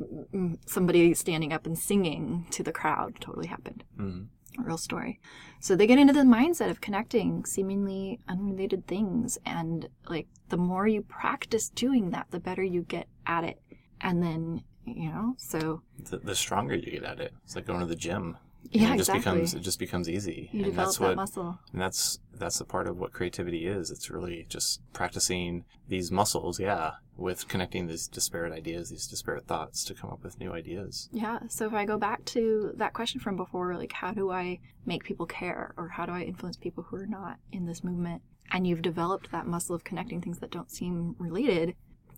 somebody 0.67 1.13
standing 1.15 1.53
up 1.53 1.67
and 1.67 1.79
singing 1.79 2.47
to 2.51 2.63
the 2.63 2.73
crowd 2.73 3.17
totally 3.21 3.49
happened 3.49 3.85
hmm 3.97 4.23
real 4.59 4.79
story. 4.79 5.21
So 5.61 5.77
they 5.77 5.87
get 5.87 5.99
into 5.99 6.13
the 6.13 6.21
mindset 6.21 6.71
of 6.71 6.81
connecting 6.81 7.45
seemingly 7.45 8.21
unrelated 8.29 8.87
things. 8.87 9.39
And 9.45 9.89
like 10.09 10.27
the 10.49 10.57
more 10.57 10.87
you 10.87 11.03
practice 11.03 11.69
doing 11.69 12.11
that, 12.11 12.27
the 12.31 12.41
better 12.41 12.63
you 12.63 12.83
get 12.83 13.09
at 13.27 13.45
it. 13.45 13.61
And 14.01 14.23
then, 14.23 14.63
you 14.97 15.11
know, 15.11 15.35
so 15.39 15.83
The, 16.11 16.19
the 16.19 16.35
stronger 16.35 16.75
you 16.75 16.91
get 16.93 17.05
at 17.05 17.21
it, 17.21 17.33
it's 17.45 17.57
like 17.57 17.67
going 17.67 17.81
to 17.81 17.87
the 17.87 17.97
gym. 17.97 18.37
yeah, 18.71 18.95
it 18.95 18.99
just 18.99 19.11
exactly. 19.11 19.19
becomes 19.21 19.55
it 19.55 19.61
just 19.61 19.79
becomes 19.79 20.09
easy, 20.09 20.51
you 20.53 20.65
and 20.65 20.71
develop 20.73 20.87
that's 20.89 20.99
that 20.99 21.05
what 21.05 21.17
muscle. 21.17 21.59
and 21.73 21.81
that's 21.81 22.19
that's 22.35 22.59
the 22.59 22.65
part 22.65 22.87
of 22.87 22.99
what 22.99 23.13
creativity 23.13 23.67
is. 23.67 23.91
It's 23.91 24.11
really 24.11 24.47
just 24.49 24.81
practicing 24.93 25.65
these 25.89 26.11
muscles, 26.13 26.61
yeah, 26.61 26.93
with 27.17 27.49
connecting 27.49 27.87
these 27.87 28.07
disparate 28.09 28.53
ideas, 28.53 28.91
these 28.91 29.07
disparate 29.07 29.47
thoughts 29.47 29.85
to 29.85 29.95
come 29.95 30.11
up 30.11 30.23
with 30.23 30.39
new 30.39 30.53
ideas. 30.53 31.09
Yeah. 31.13 31.39
So 31.49 31.67
if 31.67 31.73
I 31.73 31.85
go 31.85 31.99
back 31.99 32.25
to 32.27 32.73
that 32.77 32.93
question 32.95 33.21
from 33.21 33.37
before, 33.37 33.77
like, 33.77 33.93
how 33.93 34.13
do 34.13 34.31
I 34.31 34.61
make 34.87 35.03
people 35.05 35.27
care 35.27 35.73
or 35.77 35.89
how 35.89 36.07
do 36.07 36.13
I 36.13 36.23
influence 36.23 36.57
people 36.57 36.85
who 36.85 36.97
are 36.97 37.07
not 37.07 37.39
in 37.53 37.67
this 37.67 37.83
movement? 37.83 38.23
And 38.53 38.67
you've 38.67 38.83
developed 38.83 39.31
that 39.33 39.47
muscle 39.47 39.75
of 39.75 39.85
connecting 39.85 40.21
things 40.21 40.39
that 40.39 40.51
don't 40.51 40.71
seem 40.71 41.17
related, 41.19 41.75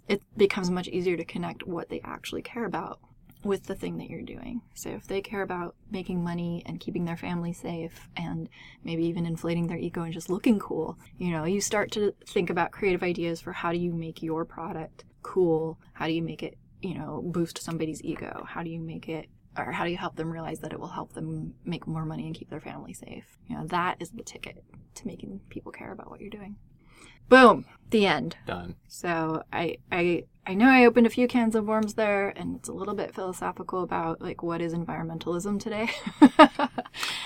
it 0.08 0.22
becomes 0.36 0.70
much 0.70 0.88
easier 0.88 1.16
to 1.16 1.24
connect 1.24 1.66
what 1.66 1.88
they 1.88 2.00
actually 2.04 2.42
care 2.42 2.64
about 2.64 3.00
with 3.42 3.64
the 3.64 3.74
thing 3.74 3.96
that 3.98 4.10
you're 4.10 4.22
doing. 4.22 4.60
So 4.74 4.90
if 4.90 5.06
they 5.06 5.20
care 5.20 5.42
about 5.42 5.74
making 5.90 6.22
money 6.22 6.62
and 6.66 6.78
keeping 6.78 7.04
their 7.04 7.16
family 7.16 7.52
safe 7.52 8.08
and 8.16 8.48
maybe 8.84 9.06
even 9.06 9.24
inflating 9.24 9.66
their 9.66 9.78
ego 9.78 10.02
and 10.02 10.12
just 10.12 10.28
looking 10.28 10.58
cool, 10.58 10.98
you 11.18 11.30
know, 11.30 11.44
you 11.44 11.60
start 11.60 11.90
to 11.92 12.14
think 12.26 12.50
about 12.50 12.70
creative 12.70 13.02
ideas 13.02 13.40
for 13.40 13.52
how 13.52 13.72
do 13.72 13.78
you 13.78 13.92
make 13.92 14.22
your 14.22 14.44
product 14.44 15.04
cool? 15.22 15.78
How 15.94 16.06
do 16.06 16.12
you 16.12 16.22
make 16.22 16.42
it, 16.42 16.58
you 16.82 16.94
know, 16.94 17.22
boost 17.24 17.62
somebody's 17.62 18.02
ego? 18.02 18.44
How 18.46 18.62
do 18.62 18.70
you 18.70 18.80
make 18.80 19.08
it 19.08 19.28
or 19.56 19.72
how 19.72 19.84
do 19.84 19.90
you 19.90 19.96
help 19.96 20.16
them 20.16 20.30
realize 20.30 20.60
that 20.60 20.72
it 20.72 20.78
will 20.78 20.88
help 20.88 21.12
them 21.12 21.54
make 21.64 21.86
more 21.86 22.04
money 22.04 22.26
and 22.26 22.34
keep 22.34 22.50
their 22.50 22.60
family 22.60 22.92
safe? 22.92 23.24
You 23.48 23.56
know, 23.56 23.66
that 23.66 23.96
is 24.00 24.10
the 24.10 24.22
ticket 24.22 24.62
to 24.96 25.06
making 25.06 25.40
people 25.48 25.72
care 25.72 25.92
about 25.92 26.10
what 26.10 26.20
you're 26.20 26.30
doing. 26.30 26.56
Boom, 27.30 27.64
the 27.88 28.06
end. 28.06 28.36
Done. 28.46 28.76
So 28.88 29.42
I 29.52 29.78
I 29.90 30.24
I 30.46 30.54
know 30.54 30.66
I 30.68 30.84
opened 30.84 31.06
a 31.06 31.10
few 31.10 31.26
cans 31.28 31.54
of 31.54 31.66
worms 31.66 31.94
there, 31.94 32.30
and 32.30 32.56
it's 32.56 32.68
a 32.68 32.72
little 32.72 32.94
bit 32.94 33.14
philosophical 33.14 33.82
about 33.82 34.20
like 34.20 34.42
what 34.42 34.60
is 34.60 34.74
environmentalism 34.74 35.58
today. 35.60 35.88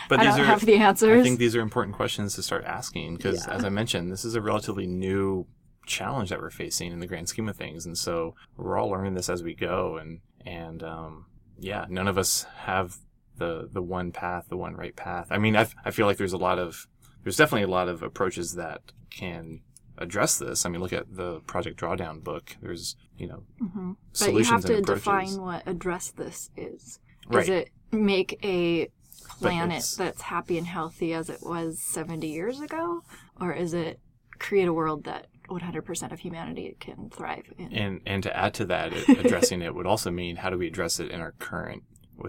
But 0.07 0.21
I 0.21 0.27
these 0.27 0.35
don't 0.37 0.43
are 0.43 0.45
have 0.45 0.67
the 0.67 0.75
answers. 0.77 1.21
I 1.21 1.25
think 1.25 1.39
these 1.39 1.57
are 1.57 1.63
important 1.63 1.97
questions 1.97 2.35
to 2.35 2.43
start 2.43 2.65
asking 2.67 3.17
because, 3.17 3.47
Yeah. 3.47 3.55
as 3.55 3.65
I 3.65 3.71
mentioned, 3.71 4.13
this 4.13 4.23
is 4.27 4.35
a 4.35 4.43
relatively 4.43 4.87
new 4.87 5.47
challenge 5.87 6.29
that 6.29 6.41
we're 6.43 6.51
facing 6.51 6.93
in 6.93 7.01
the 7.01 7.07
grand 7.07 7.31
scheme 7.31 7.49
of 7.49 7.57
things, 7.57 7.87
and 7.87 7.97
so 7.97 8.35
we're 8.59 8.77
all 8.77 8.91
learning 8.91 9.15
this 9.15 9.31
as 9.31 9.43
we 9.43 9.55
go. 9.55 9.97
And 9.97 10.21
and 10.45 10.83
um, 10.83 11.27
yeah, 11.59 11.87
none 11.89 12.07
of 12.07 12.19
us 12.19 12.45
have 12.59 12.99
the 13.39 13.67
the 13.73 13.81
one 13.83 14.13
path, 14.13 14.45
the 14.51 14.59
one 14.59 14.77
right 14.77 14.95
path. 14.95 15.29
I 15.31 15.39
mean, 15.39 15.57
I 15.57 15.67
I 15.87 15.91
feel 15.91 16.05
like 16.07 16.19
there's 16.19 16.35
a 16.35 16.39
lot 16.39 16.59
of 16.59 16.87
there's 17.23 17.39
definitely 17.39 17.65
a 17.65 17.69
lot 17.75 17.89
of 17.89 18.03
approaches 18.03 18.55
that 18.57 18.83
can 19.09 19.61
address 19.99 20.39
this. 20.39 20.67
I 20.67 20.69
mean, 20.69 20.81
look 20.81 20.93
at 20.93 21.17
the 21.17 21.41
Project 21.41 21.81
Drawdown 21.81 22.23
book. 22.23 22.57
There's 22.63 22.97
you 23.19 23.29
know 23.29 23.43
hmm 23.59 23.93
But 24.19 24.35
you 24.35 24.45
have 24.45 24.65
to 24.65 24.81
define 24.81 25.41
what 25.41 25.67
address 25.67 26.11
this 26.11 26.51
is. 26.57 26.99
Right. 27.29 27.43
Is 27.43 27.49
it 27.49 27.71
make 27.91 28.39
a 28.45 28.89
planet 29.39 29.95
that's 29.97 30.23
happy 30.23 30.59
and 30.59 30.67
healthy 30.67 31.13
as 31.13 31.31
it 31.31 31.43
was 31.43 31.81
70 31.81 32.27
years 32.27 32.61
ago, 32.61 33.03
or 33.41 33.53
is 33.53 33.75
it 33.75 34.01
create 34.39 34.69
a 34.69 34.73
world 34.73 35.05
that 35.05 35.27
100% 35.49 36.13
of 36.13 36.21
humanity 36.21 36.77
can 36.81 37.11
thrive 37.11 37.45
in? 37.59 37.73
And 37.73 38.01
and 38.07 38.23
to 38.23 38.37
add 38.37 38.55
to 38.55 38.65
that, 38.67 38.93
it, 38.93 39.09
addressing 39.25 39.63
it 39.63 39.75
would 39.75 39.87
also 39.87 40.11
mean 40.11 40.37
how 40.37 40.51
do 40.51 40.59
we 40.59 40.67
address 40.67 41.01
it 41.01 41.11
in 41.11 41.21
our 41.21 41.33
current 41.33 41.85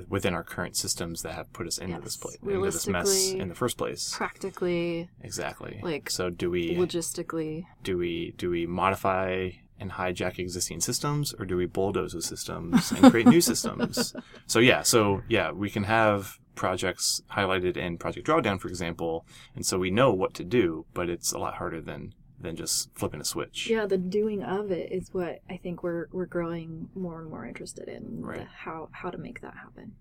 within 0.09 0.33
our 0.33 0.43
current 0.43 0.75
systems 0.75 1.21
that 1.21 1.33
have 1.33 1.51
put 1.53 1.67
us 1.67 1.77
into 1.77 1.99
this 2.01 2.17
place, 2.17 2.37
into 2.41 2.61
this 2.65 2.87
mess 2.87 3.31
in 3.31 3.49
the 3.49 3.55
first 3.55 3.77
place. 3.77 4.13
Practically, 4.15 5.09
Exactly. 5.21 5.79
like, 5.83 6.09
so 6.09 6.29
do 6.29 6.49
we 6.49 6.75
logistically. 6.75 7.65
do 7.83 7.97
we 7.97 8.33
do 8.37 8.49
we 8.49 8.65
modify 8.65 9.49
and 9.79 9.91
hijack 9.91 10.39
existing 10.39 10.79
systems, 10.79 11.33
or 11.37 11.45
do 11.45 11.57
we 11.57 11.65
bulldoze 11.65 12.13
those 12.13 12.25
systems 12.25 12.91
and 12.91 13.11
create 13.11 13.27
new 13.27 13.41
systems? 13.51 14.13
So 14.47 14.59
yeah, 14.59 14.83
so 14.83 15.21
yeah, 15.27 15.51
we 15.51 15.69
can 15.69 15.83
have 15.83 16.37
projects 16.55 17.21
highlighted 17.31 17.75
in 17.75 17.97
Project 17.97 18.25
Drawdown, 18.25 18.59
for 18.61 18.69
example, 18.69 19.25
and 19.53 19.65
so 19.65 19.77
we 19.77 19.91
know 19.91 20.13
what 20.13 20.33
to 20.35 20.43
do, 20.45 20.85
but 20.93 21.09
it's 21.09 21.33
a 21.33 21.37
lot 21.37 21.55
harder 21.55 21.81
than 21.81 22.13
than 22.39 22.55
just 22.55 22.89
flipping 22.95 23.21
a 23.21 23.25
switch. 23.25 23.69
Yeah, 23.69 23.85
the 23.85 23.97
doing 23.97 24.43
of 24.43 24.71
it 24.71 24.91
is 24.91 25.13
what 25.13 25.41
I 25.49 25.57
think 25.57 25.83
we're 25.83 26.07
we're 26.11 26.25
growing 26.25 26.89
more 26.95 27.21
and 27.21 27.29
more 27.29 27.45
interested 27.45 27.87
in. 27.87 28.21
the 28.21 28.45
how 28.45 28.89
how 28.91 29.09
to 29.09 29.17
make 29.17 29.41
that 29.41 29.53
happen. 29.55 29.93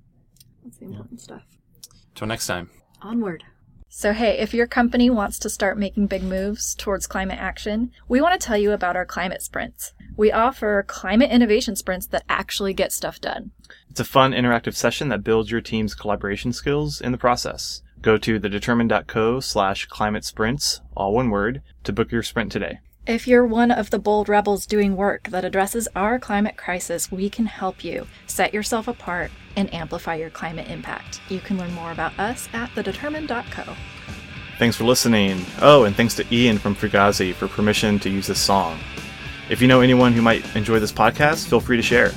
That's 0.63 0.79
the 0.79 0.87
important 0.87 1.21
stuff. 1.21 1.43
Till 2.15 2.27
next 2.27 2.47
time. 2.47 2.71
Onward. 3.03 3.45
So, 3.97 4.13
hey, 4.13 4.39
if 4.39 4.53
your 4.53 4.67
company 4.67 5.09
wants 5.09 5.39
to 5.39 5.49
start 5.49 5.79
making 5.79 6.09
big 6.09 6.25
moves 6.25 6.75
towards 6.75 7.07
climate 7.07 7.39
action, 7.39 7.93
we 8.09 8.21
want 8.21 8.39
to 8.39 8.45
tell 8.45 8.57
you 8.57 8.73
about 8.73 8.97
our 8.97 9.07
climate 9.07 9.41
sprints. 9.41 9.93
We 10.17 10.33
offer 10.33 10.85
climate 10.89 11.31
innovation 11.31 11.77
sprints 11.77 12.09
that 12.09 12.25
actually 12.29 12.75
get 12.75 12.93
stuff 12.93 13.21
done. 13.21 13.53
It's 13.89 14.01
a 14.01 14.05
fun 14.05 14.33
interactive 14.33 14.75
session 14.75 15.11
that 15.11 15.23
builds 15.23 15.53
your 15.53 15.61
team's 15.61 15.95
collaboration 15.95 16.53
skills 16.53 17.01
in 17.01 17.13
the 17.13 17.19
process. 17.19 17.83
Go 18.05 18.19
to 18.19 18.39
thedetermined.co 18.39 19.41
slash 19.41 19.87
climate 19.87 20.27
sprints, 20.27 20.83
all 20.95 21.15
one 21.15 21.31
word, 21.31 21.63
to 21.85 21.93
book 21.93 22.13
your 22.13 22.23
sprint 22.23 22.53
today. 22.53 22.81
If 23.07 23.27
you're 23.27 23.47
one 23.47 23.71
of 23.71 23.89
the 23.89 23.99
bold 23.99 24.29
rebels 24.29 24.67
doing 24.67 24.95
work 24.95 25.31
that 25.31 25.43
addresses 25.43 25.89
our 25.97 26.19
climate 26.19 26.59
crisis, 26.59 27.11
we 27.11 27.31
can 27.31 27.47
help 27.47 27.83
you 27.83 28.07
set 28.27 28.53
yourself 28.53 28.89
apart 28.89 29.31
and 29.57 29.73
amplify 29.73 30.17
your 30.17 30.29
climate 30.29 30.69
impact. 30.69 31.23
You 31.31 31.41
can 31.41 31.57
learn 31.57 31.73
more 31.73 31.93
about 31.93 32.19
us 32.19 32.47
at 32.53 32.69
thedetermined.co. 32.75 33.75
Thanks 34.59 34.77
for 34.77 34.85
listening. 34.85 35.43
Oh, 35.63 35.85
and 35.85 35.97
thanks 35.97 36.15
to 36.17 36.27
Ian 36.31 36.59
from 36.59 36.77
Fugazi 36.77 37.33
for 37.33 37.49
permission 37.49 37.99
to 38.01 38.11
use 38.11 38.27
this 38.27 38.39
song. 38.39 38.79
If 39.49 39.63
you 39.63 39.69
know 39.69 39.81
anyone 39.81 40.13
who 40.13 40.21
might 40.21 40.45
enjoy 40.55 40.79
this 40.79 40.93
podcast, 40.93 41.49
feel 41.49 41.61
free 41.61 41.79
to 41.79 41.83
share. 41.83 42.13